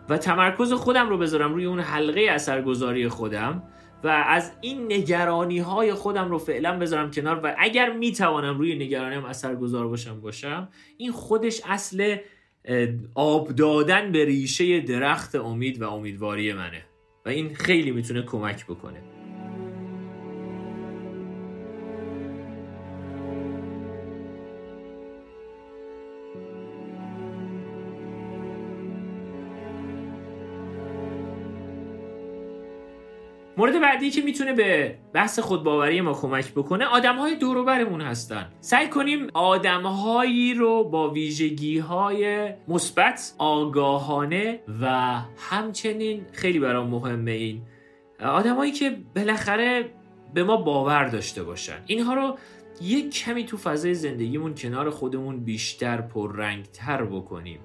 و 0.09 0.19
تمرکز 0.19 0.73
خودم 0.73 1.09
رو 1.09 1.19
بذارم 1.19 1.55
روی 1.55 1.65
اون 1.65 1.81
حلقه 1.81 2.27
اثرگذاری 2.31 3.09
خودم 3.09 3.63
و 4.05 4.09
از 4.09 4.53
این 4.61 4.93
نگرانی 4.93 5.59
های 5.59 5.95
خودم 5.95 6.31
رو 6.31 6.39
فعلا 6.39 6.79
بذارم 6.79 7.11
کنار 7.11 7.41
و 7.45 7.55
اگر 7.59 7.93
می‌توانم 7.93 8.59
روی 8.59 8.75
نگرانیم 8.75 9.25
اثرگذار 9.25 9.89
باشم 9.89 10.21
باشم 10.21 10.69
این 10.97 11.13
خودش 11.13 11.61
اصل 11.65 12.17
آب 13.15 13.49
دادن 13.49 14.13
به 14.13 14.25
ریشه 14.25 14.81
درخت 14.81 15.35
امید 15.35 15.83
و 15.83 15.91
امیدواری 15.91 16.53
منه 16.53 16.85
و 17.27 17.29
این 17.29 17.55
خیلی 17.55 17.91
می‌تونه 17.91 18.23
کمک 18.23 18.67
بکنه. 18.67 19.14
مورد 33.65 33.81
بعدی 33.81 34.11
که 34.11 34.23
می‌تونه 34.23 34.53
به 34.53 34.95
بحث 35.13 35.39
خودباوری 35.39 36.01
ما 36.01 36.13
کمک 36.13 36.53
بکنه 36.53 36.85
آدم 36.85 37.17
های 37.17 37.37
دوروبرمون 37.37 38.01
هستن. 38.01 38.47
سعی 38.61 38.89
کنیم 38.89 39.27
آدم 39.35 39.83
هایی 39.83 40.55
رو 40.55 40.85
با 40.85 41.11
ویژگی 41.11 41.79
های 41.79 42.53
مثبت 42.69 43.35
آگاهانه 43.39 44.61
و 44.81 45.21
همچنین 45.51 46.27
خیلی 46.33 46.59
برام 46.59 46.91
مهمه 46.91 47.31
این 47.31 47.63
آدمایی 48.21 48.73
که 48.73 48.97
بالاخره 49.17 49.91
به 50.35 50.45
ما 50.45 50.57
باور 50.57 51.05
داشته 51.05 51.43
باشن. 51.43 51.79
اینها 51.87 52.15
رو 52.15 52.39
یک 52.83 53.15
کمی 53.15 53.45
تو 53.45 53.57
فضای 53.57 53.95
زندگیمون 53.95 54.55
کنار 54.55 54.91
خودمون 54.91 55.45
بیشتر 55.45 56.01
پررنگتر 56.01 57.05
بکنیم. 57.05 57.61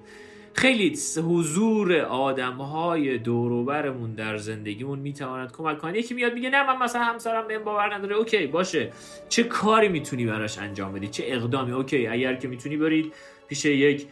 خیلی 0.54 0.98
حضور 1.16 1.96
آدم 2.00 2.54
های 2.54 3.18
دوروبرمون 3.18 4.14
در 4.14 4.36
زندگیمون 4.36 4.98
می‌تواند 4.98 5.52
کمک 5.52 5.78
کنه 5.78 5.98
یکی 5.98 6.14
میاد 6.14 6.34
میگه 6.34 6.50
نه 6.50 6.66
من 6.66 6.84
مثلا 6.84 7.02
همسرم 7.02 7.48
به 7.48 7.58
باور 7.58 7.94
نداره. 7.94 8.16
اوکی 8.16 8.46
باشه. 8.46 8.92
چه 9.28 9.42
کاری 9.42 9.88
می‌تونی 9.88 10.26
براش 10.26 10.58
انجام 10.58 10.92
بدی؟ 10.92 11.08
چه 11.08 11.24
اقدامی؟ 11.26 11.72
اوکی 11.72 12.06
اگر 12.06 12.34
که 12.34 12.48
می‌تونی 12.48 12.76
برید 12.76 13.12
پیش 13.48 13.64
یک 13.64 14.06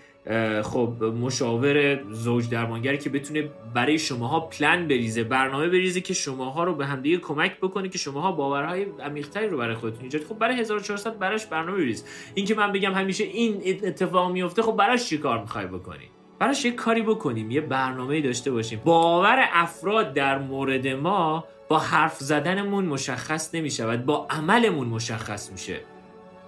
خب 0.63 1.05
مشاور 1.21 2.03
زوج 2.13 2.51
درمانگری 2.51 2.99
که 2.99 3.11
بتونه 3.11 3.49
برای 3.75 3.99
شماها 3.99 4.41
پلن 4.41 4.89
بریزه 4.89 5.25
برنامه 5.25 5.69
بریزه 5.69 6.01
که 6.01 6.15
شماها 6.15 6.65
رو 6.65 6.75
به 6.75 6.87
همدیگه 6.87 7.17
کمک 7.17 7.61
بکنه 7.61 7.89
که 7.89 7.99
شماها 7.99 8.33
باورهای 8.33 8.87
عمیق‌تری 9.05 9.49
رو 9.49 9.59
برای 9.59 9.75
خودتون 9.75 10.03
ایجاد 10.03 10.23
خب 10.23 10.39
برای 10.39 10.61
1400 10.61 11.19
براش 11.19 11.47
برنامه 11.47 11.79
بریز. 11.79 12.05
این 12.35 12.47
که 12.47 12.55
من 12.55 12.73
بگم 12.73 12.95
همیشه 12.95 13.25
این 13.25 13.63
اتفاق 13.85 14.33
میفته 14.33 14.63
خب 14.63 14.77
براش 14.77 15.09
چیکار 15.09 15.41
می‌خوای 15.41 15.67
بکنی؟ 15.67 16.11
براش 16.39 16.65
یه 16.65 16.71
کاری 16.71 17.03
بکنیم 17.03 17.51
یه 17.51 17.61
برنامه 17.61 18.21
داشته 18.21 18.51
باشیم. 18.51 18.81
باور 18.85 19.49
افراد 19.53 20.15
در 20.15 20.39
مورد 20.39 20.89
ما 20.89 21.45
با 21.69 21.79
حرف 21.79 22.19
زدنمون 22.19 22.85
مشخص 22.85 23.55
نمی 23.55 23.71
شود 23.71 24.07
با 24.07 24.27
عملمون 24.31 24.87
مشخص 24.87 25.53
میشه. 25.53 25.81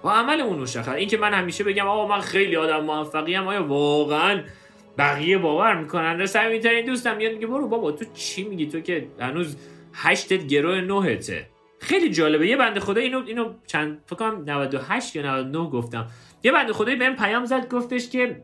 با 0.01 0.11
عملمون 0.11 0.59
مشخص. 0.59 0.87
این 0.87 1.07
که 1.07 1.17
من 1.17 1.33
همیشه 1.33 1.63
بگم 1.63 1.87
آقا 1.87 2.07
من 2.07 2.21
خیلی 2.21 2.55
آدم 2.55 2.85
موفقی 2.85 3.35
ام 3.35 3.47
آیا 3.47 3.67
واقعا 3.67 4.43
بقیه 4.97 5.37
باور 5.37 5.75
می‌کنن؟ 5.75 6.25
صمیمیترین 6.25 6.85
دوستم 6.85 7.17
میاد 7.17 7.33
میگه 7.33 7.47
برو 7.47 7.67
بابا 7.67 7.91
تو 7.91 8.05
چی 8.13 8.43
میگی؟ 8.43 8.67
تو 8.67 8.79
که 8.79 9.07
هنوز 9.19 9.57
هشتت 9.93 10.47
گروه 10.47 10.81
نهته. 10.81 11.49
خیلی 11.79 12.09
جالبه. 12.09 12.47
یه 12.47 12.57
بنده 12.57 12.79
خدا 12.79 13.01
اینو 13.01 13.23
اینو 13.27 13.53
چند 13.67 14.01
فکر 14.05 14.15
کنم 14.15 14.43
98 14.49 15.15
یا 15.15 15.21
99 15.21 15.69
گفتم. 15.69 16.07
یه 16.43 16.51
بنده 16.51 16.73
خدایی 16.73 16.97
بهم 16.97 17.15
پیام 17.15 17.45
زد 17.45 17.69
گفتش 17.69 18.09
که 18.09 18.43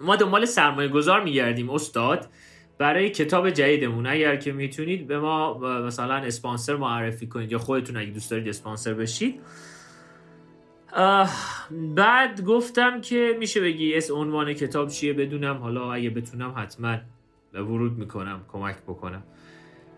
ما 0.00 0.16
دنبال 0.16 0.44
سرمایه 0.44 0.88
گذار 0.88 1.22
میگردیم 1.22 1.70
استاد 1.70 2.28
برای 2.78 3.10
کتاب 3.10 3.50
جدیدمون. 3.50 4.06
اگر 4.06 4.36
که 4.36 4.52
می‌تونید 4.52 5.06
به 5.06 5.18
ما 5.18 5.58
مثلا 5.58 6.14
اسپانسر 6.14 6.76
معرفی 6.76 7.26
کنید 7.26 7.52
یا 7.52 7.58
خودتون 7.58 7.96
اگه 7.96 8.10
دوست 8.10 8.30
دارید 8.30 8.48
اسپانسر 8.48 8.94
بشید. 8.94 9.40
بعد 11.70 12.44
گفتم 12.44 13.00
که 13.00 13.36
میشه 13.38 13.60
بگی 13.60 13.94
اس 13.94 14.10
عنوان 14.10 14.52
کتاب 14.52 14.88
چیه 14.88 15.12
بدونم. 15.12 15.56
حالا 15.56 15.92
اگه 15.92 16.10
بتونم 16.10 16.54
حتما 16.56 16.96
ورود 17.52 17.98
می‌کنم 17.98 18.40
کمک 18.52 18.76
بکنم. 18.76 19.22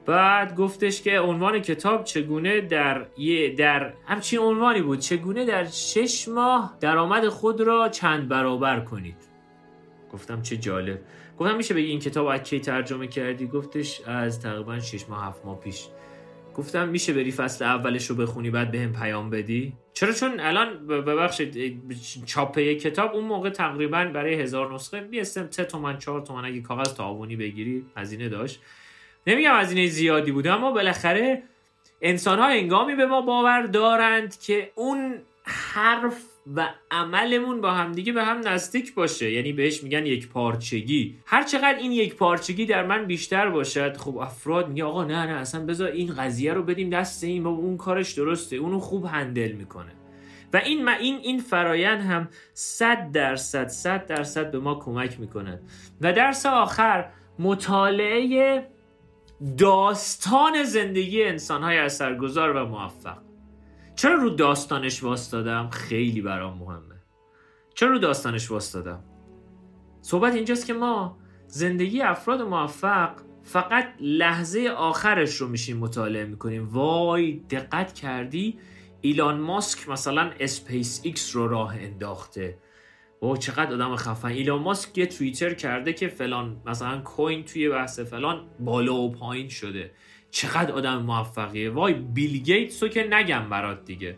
بعد 0.07 0.57
گفتش 0.57 1.03
که 1.03 1.19
عنوان 1.19 1.59
کتاب 1.59 2.05
چگونه 2.05 2.61
در 2.61 3.07
یه 3.19 3.55
در 3.55 3.93
همچین 4.07 4.39
عنوانی 4.39 4.83
بود. 4.83 4.99
چگونه 4.99 5.45
در 5.45 5.65
شش 5.65 6.29
ماه 6.29 6.77
درآمد 6.81 7.29
خود 7.29 7.61
را 7.61 7.89
چند 7.89 8.29
برابر 8.29 8.81
کنید. 8.81 9.36
گفتم 10.17 10.43
چه 10.43 10.57
جالب. 10.57 11.01
گفتم 11.39 11.57
میشه 11.57 11.75
بگی 11.75 11.87
این 11.87 12.01
کتاب 12.01 12.27
از 12.27 12.41
کی 12.41 12.61
ترجمه 12.61 13.07
کردی؟ 13.07 13.47
گفتش 13.47 14.01
از 14.01 14.41
تقریبا 14.41 14.81
6 14.81 15.09
ماه 15.09 15.25
7 15.25 15.45
ماه 15.45 15.61
پیش. 15.61 15.87
گفتم 16.55 16.89
میشه 16.89 17.13
بری 17.13 17.33
فصل 17.33 17.65
اولش 17.65 18.07
رو 18.07 18.17
بخونی 18.17 18.51
بعد 18.51 18.71
بهم 18.71 18.93
به 18.93 18.99
پیام 18.99 19.31
بدی؟ 19.31 19.73
چرا؟ 19.93 20.13
چون 20.13 20.41
الان 20.41 20.87
ببخشید 20.87 21.81
چاپه 22.27 22.75
کتاب 22.75 23.15
اون 23.15 23.25
موقع 23.25 23.51
تقریبا 23.51 24.05
برای 24.05 24.35
هزار 24.35 24.75
نسخه 24.75 25.01
بیستم 25.01 25.51
3 25.51 25.65
تومن 25.65 25.99
4 25.99 26.21
تومن 26.21 26.45
اگه 26.45 26.61
کاغذ 26.61 26.95
تعاونی 26.95 27.37
بگیری 27.37 27.85
هزینه 27.97 28.29
داشت. 28.29 28.61
نمیگم 29.27 29.61
هزینه 29.61 29.87
زیادی 29.87 30.33
بوده 30.33 30.53
اما 30.53 30.73
بالاخره 30.73 31.43
انسان 32.03 32.39
ها 32.39 32.47
انگامی 32.47 32.95
به 32.95 33.07
ما 33.07 33.21
باور 33.21 33.63
دارند 33.63 34.41
که 34.41 34.73
اون 34.75 35.15
حرف 35.45 36.36
و 36.55 36.69
عملمون 36.91 37.61
با 37.61 37.71
همدیگه 37.71 38.13
به 38.13 38.25
هم 38.25 38.49
نزدیک 38.49 38.95
باشه. 38.95 39.31
یعنی 39.33 39.53
بهش 39.53 39.83
میگن 39.83 40.07
یک 40.07 40.29
پارچگی. 40.29 41.19
هر 41.27 41.43
چقدر 41.43 41.79
این 41.79 41.93
یک 41.93 42.17
پارچگی 42.17 42.67
در 42.67 42.87
من 42.87 43.05
بیشتر 43.05 43.49
باشد 43.49 43.97
خب 43.97 44.17
افراد 44.17 44.69
میگه 44.69 44.85
آقا 44.85 45.05
نه 45.05 45.27
نه 45.27 45.33
اصلا 45.33 45.67
بذار 45.67 45.89
این 45.89 46.15
قضیه 46.15 46.53
رو 46.53 46.63
بدیم 46.63 46.91
دست 46.91 47.25
این 47.25 47.43
با 47.43 47.51
اون 47.51 47.77
کارش 47.77 48.13
درسته 48.13 48.57
اونو 48.57 48.79
خوب 48.79 49.05
هندل 49.05 49.53
می‌کنه. 49.53 49.93
و 50.53 50.57
این 50.57 50.89
این 50.89 51.19
این 51.23 51.39
فرایند 51.41 52.01
هم 52.01 52.29
100 52.55 53.13
درصد 53.13 53.69
100 53.69 54.07
درصد 54.07 54.51
به 54.51 54.59
ما 54.59 54.75
کمک 54.75 55.21
می‌کنه. 55.21 55.61
و 56.01 56.13
درس 56.13 56.47
آخر 56.47 57.09
مطالعه 57.39 58.67
داستان 59.59 60.65
زندگی 60.65 61.25
انسانهای 61.25 61.79
اثرگذار 61.79 62.57
و 62.57 62.67
موفق. 62.67 63.26
چرا 63.97 64.15
رو 64.15 64.31
داستانش 64.31 65.03
واستادم 65.03 65.71
خیلی 65.71 66.21
برام 66.21 66.59
مهمه. 66.59 66.95
چرا 67.75 67.91
رو 67.91 67.99
داستانش 67.99 68.51
واستادم 68.51 69.05
صحبت 70.03 70.35
اینجاست 70.35 70.67
که 70.67 70.73
ما 70.73 71.19
زندگی 71.47 72.03
افراد 72.03 72.43
موفق 72.43 73.11
فقط 73.43 73.89
لحظه 74.01 74.69
آخرش 74.77 75.37
رو 75.37 75.49
میشیم 75.49 75.77
مطالعه 75.77 76.25
می‌کنیم. 76.25 76.69
وای 76.69 77.33
دقت 77.33 77.93
کردی؟ 77.93 78.59
ایلان 79.01 79.41
ماسک 79.41 79.89
مثلا 79.89 80.31
اسپیس 80.41 81.01
ایکس 81.05 81.37
رو 81.37 81.49
راه 81.49 81.77
انداخته. 81.77 82.59
و 83.23 83.37
چقدر 83.37 83.75
آدم 83.75 83.97
خفن. 83.97 84.29
ایلان 84.29 84.63
ماسک 84.63 84.99
یه 84.99 85.07
توییت 85.07 85.55
کرده 85.55 85.93
که 85.93 86.09
فلان 86.09 86.63
مثلا 86.67 87.01
coin 87.01 87.45
توی 87.45 87.69
بحث 87.69 88.01
فلان 88.01 88.47
بالا 88.61 88.95
و 88.95 89.13
پایین 89.13 89.49
شده. 89.49 89.91
چقدر 90.37 90.73
آدم 90.73 91.03
موفقیه. 91.03 91.71
وای 91.71 91.95
بیل 91.95 92.43
گیتس 92.43 92.83
رو 92.83 92.89
که 92.89 93.09
نگم 93.11 93.49
برات 93.51 93.85
دیگه. 93.85 94.17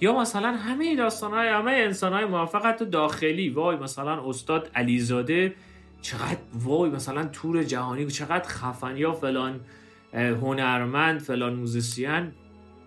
یا 0.00 0.20
مثلا 0.20 0.52
همه 0.52 0.96
داستان 0.96 1.30
های 1.32 1.48
همه 1.48 1.72
انسان 1.72 2.12
های 2.12 2.24
موفق 2.24 2.66
حتی 2.66 2.84
داخلی. 2.84 3.48
وای 3.48 3.76
مثلا 3.76 4.28
استاد 4.28 4.70
علیزاده 4.74 5.54
چقدر 6.02 6.38
وای 6.54 6.90
مثلا 6.90 7.24
تور 7.24 7.62
جهانی 7.62 8.06
چقدر 8.06 8.48
خفن. 8.48 8.96
یا 8.96 9.12
فلان 9.12 9.60
هنرمند 10.12 11.20
فلان 11.20 11.54
موزیسین. 11.54 12.32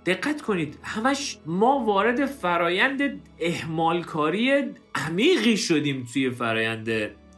دقت 0.05 0.41
کنید 0.41 0.79
همش 0.83 1.37
ما 1.45 1.79
وارد 1.79 2.25
فرایند 2.25 3.01
اهمالکاری 3.39 4.63
عمیقی 4.95 5.57
شدیم 5.57 6.07
توی 6.13 6.29
فرایند 6.29 6.89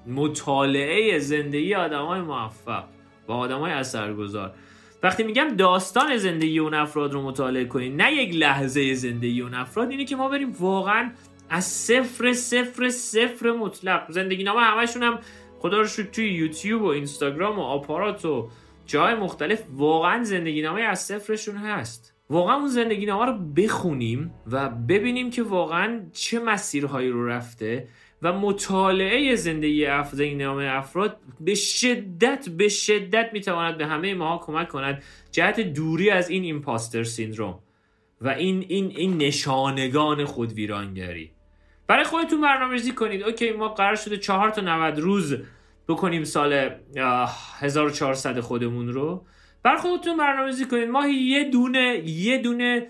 مطالعه 0.07 1.19
زندگی 1.19 1.75
آدم 1.75 2.05
های 2.05 2.21
موفق 2.21 2.83
و 3.27 3.31
آدم 3.31 3.59
های 3.59 3.71
اثرگذار. 3.71 4.53
وقتی 5.03 5.23
میگم 5.23 5.47
داستان 5.57 6.17
زندگی 6.17 6.59
اون 6.59 6.73
افراد 6.73 7.13
رو 7.13 7.21
مطالعه 7.21 7.65
کنید 7.65 8.01
نه 8.01 8.13
یک 8.13 8.35
لحظه 8.35 8.93
زندگی 8.93 9.41
اون 9.41 9.53
افراد 9.53 9.91
اینه 9.91 10.05
که 10.05 10.15
ما 10.15 10.29
بریم 10.29 10.51
واقعا 10.59 11.11
از 11.49 11.65
صفر 11.65 12.33
صفر 12.33 12.89
صفر 12.89 13.51
مطلق. 13.51 14.11
زندگی 14.11 14.43
نامه 14.43 14.61
همشون 14.61 15.03
هم 15.03 15.19
خدا 15.59 15.77
رو 15.77 15.87
شکر 15.87 16.09
توی 16.09 16.33
یوتیوب 16.33 16.81
و 16.81 16.85
اینستاگرام 16.85 17.59
و 17.59 17.61
آپارات 17.61 18.25
و 18.25 18.49
جای 18.85 19.15
مختلف 19.15 19.63
واقعا 19.71 20.23
زندگی 20.23 20.61
نامه 20.61 20.81
از 20.81 20.99
صفرشون 20.99 21.55
هست. 21.55 22.13
واقعا 22.29 22.55
اون 22.55 22.67
زندگی 22.67 23.05
نامه 23.05 23.25
رو 23.25 23.37
بخونیم 23.37 24.33
و 24.47 24.69
ببینیم 24.69 25.29
که 25.29 25.43
واقعا 25.43 26.01
چه 26.13 26.39
مسیرهایی 26.39 27.09
رو 27.09 27.27
رفته. 27.27 27.87
و 28.21 28.33
مطالعه 28.33 29.35
زندگی 29.35 29.85
نام 30.35 30.57
افراد 30.57 31.17
به 31.39 31.55
شدت 31.55 32.49
به 32.49 32.69
شدت 32.69 33.29
می‌تواند 33.33 33.77
به 33.77 33.85
همه 33.85 34.13
ما 34.13 34.37
کمک 34.37 34.69
کند. 34.69 35.03
جهت 35.31 35.59
دوری 35.59 36.09
از 36.09 36.29
این 36.29 36.43
ایمپاستر 36.43 37.03
سیندروم 37.03 37.59
و 38.21 38.29
این 38.29 38.65
این 38.67 38.93
این 38.97 39.17
نشانگان 39.17 40.25
خودویرانگری. 40.25 41.31
برای 41.87 42.03
خودتون 42.03 42.41
برنامه‌ریزی 42.41 42.91
کنید. 42.91 43.23
okay 43.23 43.51
ما 43.51 43.69
قرار 43.69 43.95
شده 43.95 44.17
چهار 44.17 44.49
تا 44.49 44.61
90 44.61 44.99
روز 44.99 45.37
بکنیم 45.87 46.23
سال 46.23 46.69
1400 47.59 48.39
خودمون 48.39 48.87
رو. 48.87 49.25
برا 49.63 49.75
خودتون 49.75 50.17
برنامه‌ریزی 50.17 50.65
کنید. 50.65 50.89
ماهی 50.89 51.13
یه 51.13 51.43
دونه 51.43 52.03
یه 52.05 52.37
دونه 52.37 52.87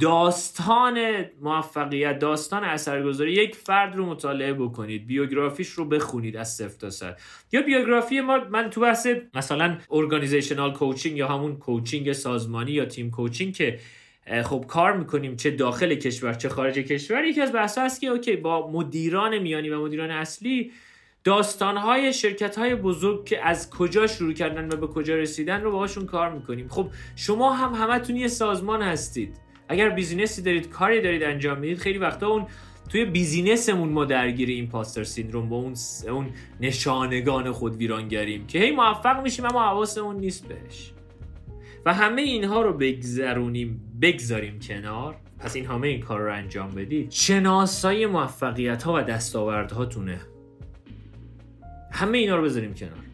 داستان 0.00 1.24
موفقیت 1.40 2.18
داستان 2.18 2.64
اثرگذاری 2.64 3.32
یک 3.32 3.54
فرد 3.56 3.96
رو 3.96 4.06
مطالعه 4.06 4.52
بکنید 4.52 5.06
بیوگرافیش 5.06 5.68
رو 5.68 5.84
بخونید 5.84 6.36
از 6.36 6.54
صفر 6.54 6.78
تا 6.78 6.90
صد. 6.90 7.18
یا 7.52 7.62
بیوگرافی 7.62 8.20
ما 8.20 8.38
من 8.50 8.70
تو 8.70 8.80
بحث 8.80 9.06
مثلا 9.34 9.78
organizational 9.90 10.72
coaching 10.72 11.16
یا 11.16 11.28
همون 11.28 11.56
coaching 11.56 12.12
سازمانی 12.12 12.72
یا 12.72 12.84
team 12.84 13.10
coaching 13.10 13.54
که 13.54 13.78
خب 14.44 14.64
کار 14.68 14.96
می‌کنیم 14.96 15.36
چه 15.36 15.50
داخل 15.50 15.94
کشور 15.94 16.34
چه 16.34 16.48
خارج 16.48 16.74
کشور 16.78 17.24
یکی 17.24 17.40
از 17.40 17.52
بحث 17.52 17.78
هست 17.78 18.00
که 18.00 18.06
okay 18.06 18.36
با 18.36 18.70
مدیران 18.70 19.38
میانی 19.38 19.70
و 19.70 19.80
مدیران 19.80 20.10
اصلی 20.10 20.72
داستانهای 21.24 22.12
شرکت 22.12 22.58
های 22.58 22.74
بزرگ 22.74 23.24
که 23.24 23.46
از 23.46 23.70
کجا 23.70 24.06
شروع 24.06 24.32
کردن 24.32 24.68
و 24.72 24.76
به 24.76 24.86
کجا 24.86 25.14
رسیدن 25.14 25.62
رو 25.62 25.72
باهاشون 25.72 26.06
کار 26.06 26.32
می‌کنیم. 26.32 26.68
خب 26.68 26.90
شما 27.16 27.52
هم 27.52 27.74
همتون 27.74 28.16
یه 28.16 28.28
سازمان 28.28 28.82
هستید. 28.82 29.43
اگر 29.68 29.88
business 29.88 30.36
ی 30.36 30.42
دارید 30.42 30.68
کاری 30.68 31.00
دارید 31.00 31.22
انجام 31.22 31.58
می‌دید 31.58 31.78
خیلی 31.78 31.98
وقتا 31.98 32.28
اون 32.28 32.46
توی 32.88 33.04
business 33.04 33.65
مون 33.65 33.88
ما 33.88 34.04
درگیر 34.04 34.48
impostor 34.48 35.04
syndrome 35.04 35.48
با 35.48 35.56
اون 35.56 35.74
اون 36.08 36.30
نشانگان 36.60 37.52
خود 37.52 37.76
ویرانگریم 37.76 38.46
که 38.46 38.58
هی 38.58 38.70
موفق 38.70 39.22
میشیم 39.22 39.44
اما 39.44 39.62
حواسمون 39.62 40.16
نیست 40.16 40.48
بهش. 40.48 40.92
و 41.86 41.94
همه 41.94 42.22
اینها 42.22 42.62
رو 42.62 42.72
بگذرونیم 42.72 43.98
بگذاریم 44.02 44.58
کنار. 44.58 45.16
پس 45.38 45.56
این 45.56 45.66
همه 45.66 45.88
این 45.88 46.00
کار 46.00 46.20
رو 46.20 46.32
انجام 46.32 46.70
بدید. 46.70 47.10
شناسایی 47.10 48.06
موفقیت 48.06 48.82
ها 48.82 48.94
و 48.94 49.00
دستاوردهاتونه. 49.00 50.20
همه 51.92 52.18
اینا 52.18 52.36
رو 52.36 52.42
بذاریم 52.42 52.74
کنار. 52.74 53.04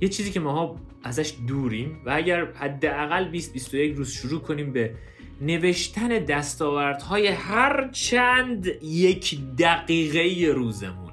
یه 0.00 0.08
چیزی 0.08 0.30
که 0.30 0.40
ماها 0.40 0.76
ازش 1.04 1.34
دوریم 1.48 2.02
و 2.06 2.10
اگر 2.10 2.44
حداقل 2.44 3.28
20 3.28 3.52
21 3.52 3.96
روز 3.96 4.10
شروع 4.10 4.40
کنیم 4.40 4.72
به 4.72 4.94
نوشتن 5.40 6.08
دستاوردهای 6.08 7.26
هر 7.26 7.88
چند 7.92 8.66
یک 8.82 9.40
دقیقه 9.58 10.52
روزمون. 10.52 11.12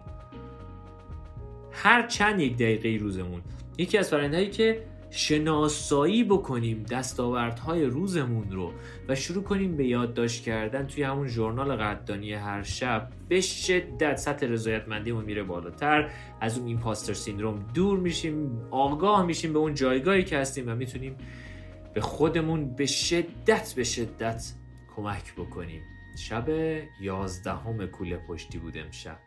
هر 1.71 2.07
چند 2.07 2.39
یک 2.39 2.55
دقیقه 2.55 2.97
روزمون. 3.03 3.41
یکی 3.77 3.97
از 3.97 4.09
فرندهایی 4.09 4.49
که 4.49 4.83
شناسایی 5.11 6.23
بکنیم 6.23 6.85
دستاوردهای 6.91 7.85
روزمون 7.85 8.51
رو 8.51 8.71
و 9.07 9.15
شروع 9.15 9.43
کنیم 9.43 9.77
به 9.77 9.87
یادداشت 9.87 10.43
کردن 10.43 10.87
توی 10.87 11.03
همون 11.03 11.27
ژورنال 11.27 11.75
قدردانی 11.75 12.33
هر 12.33 12.63
شب 12.63 13.09
به 13.29 13.41
شدت 13.41 14.17
سطح 14.17 14.47
رضایتمندیمون 14.47 15.25
میره 15.25 15.43
بالاتر. 15.43 16.09
از 16.41 16.57
اون 16.57 16.67
ایمپاستر 16.67 17.13
سیندروم 17.13 17.65
دور 17.73 17.99
میشیم 17.99 18.61
آگاه 18.71 19.25
میشیم 19.25 19.53
به 19.53 19.59
اون 19.59 19.73
جایگاهی 19.73 20.23
که 20.23 20.37
هستیم 20.37 20.67
و 20.67 20.75
می‌تونیم 20.75 21.15
به 21.99 22.05
خودمون 22.05 22.75
به 22.75 22.85
شدت 22.85 23.73
به 23.73 23.83
شدت 23.83 24.53
کمک 24.95 25.33
بکنیم. 25.35 25.81
شب 26.17 26.49
یازدهم 27.01 27.85
کوله 27.85 28.17
پشتی 28.17 28.57
بود 28.57 28.77
امشب. 28.77 29.17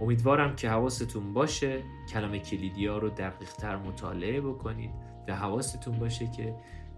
امیدوارم 0.00 0.56
که 0.56 0.70
حواستون 0.70 1.32
باشه. 1.32 1.82
کلمه 2.12 2.38
کلیدی 2.38 2.86
ها 2.86 2.98
رو 2.98 3.08
دقیق 3.08 3.52
تر 3.52 3.76
مطالعه 3.76 4.40
بکنید 4.40 4.90
و 5.28 5.36
حواستون 5.36 5.98
باشه 5.98 6.30
که 6.30 6.54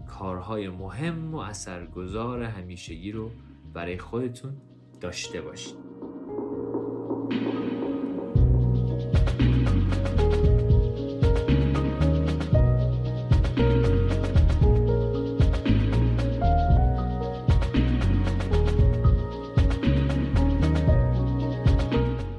کارهای 0.07 0.69
مهم 0.69 1.35
و 1.35 1.37
اثرگذار 1.37 2.43
همیشگی 2.43 3.11
رو 3.11 3.31
برای 3.73 3.97
خودتون 3.97 4.57
داشته 5.01 5.41
باشید. 5.41 5.75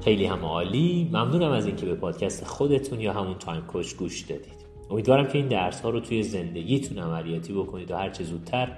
خیلی 0.07 0.25
هم 0.25 0.45
عالی. 0.45 1.09
ممنونم 1.13 1.51
از 1.51 1.65
اینکه 1.65 1.85
به 1.85 1.95
پادکست 1.95 2.45
خودتون 2.45 2.99
یا 2.99 3.13
همون 3.13 3.33
تایم 3.33 3.61
کوچ 3.61 3.95
گوش 3.95 4.21
دادید. 4.21 4.65
امیدوارم 4.89 5.27
که 5.27 5.37
این 5.37 5.47
درس 5.47 5.81
ها 5.81 5.89
رو 5.89 5.99
توی 5.99 6.23
زندگیتون 6.23 6.97
عملیاتی 6.97 7.53
بکنید 7.53 7.91
و 7.91 7.95
هرچه 7.95 8.23
زودتر 8.23 8.77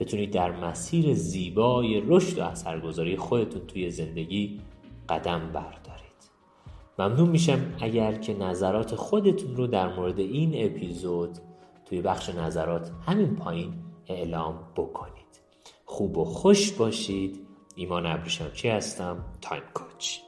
بتونید 0.00 0.30
در 0.30 0.50
مسیر 0.50 1.14
زیبای 1.14 2.02
رشد 2.06 2.38
و 2.38 2.42
اثرگذاری 2.42 3.16
خودتون 3.16 3.66
توی 3.66 3.90
زندگی 3.90 4.60
قدم 5.08 5.38
بردارید. 5.52 6.30
ممنون 6.98 7.28
میشم 7.28 7.60
اگر 7.80 8.12
که 8.12 8.34
نظرات 8.34 8.94
خودتون 8.94 9.56
رو 9.56 9.66
در 9.66 9.96
مورد 9.96 10.18
این 10.18 10.66
اپیزود 10.66 11.38
توی 11.84 12.00
بخش 12.00 12.28
نظرات 12.28 12.90
همین 13.06 13.36
پایین 13.36 13.74
اعلام 14.06 14.58
بکنید. 14.76 15.40
خوب 15.84 16.18
و 16.18 16.24
خوش 16.24 16.72
باشید. 16.72 17.46
ایمان 17.74 18.06
ابریشمچی 18.06 18.68
هستم؟ 18.68 19.24
تایم 19.40 19.62
کوچ. 19.74 20.25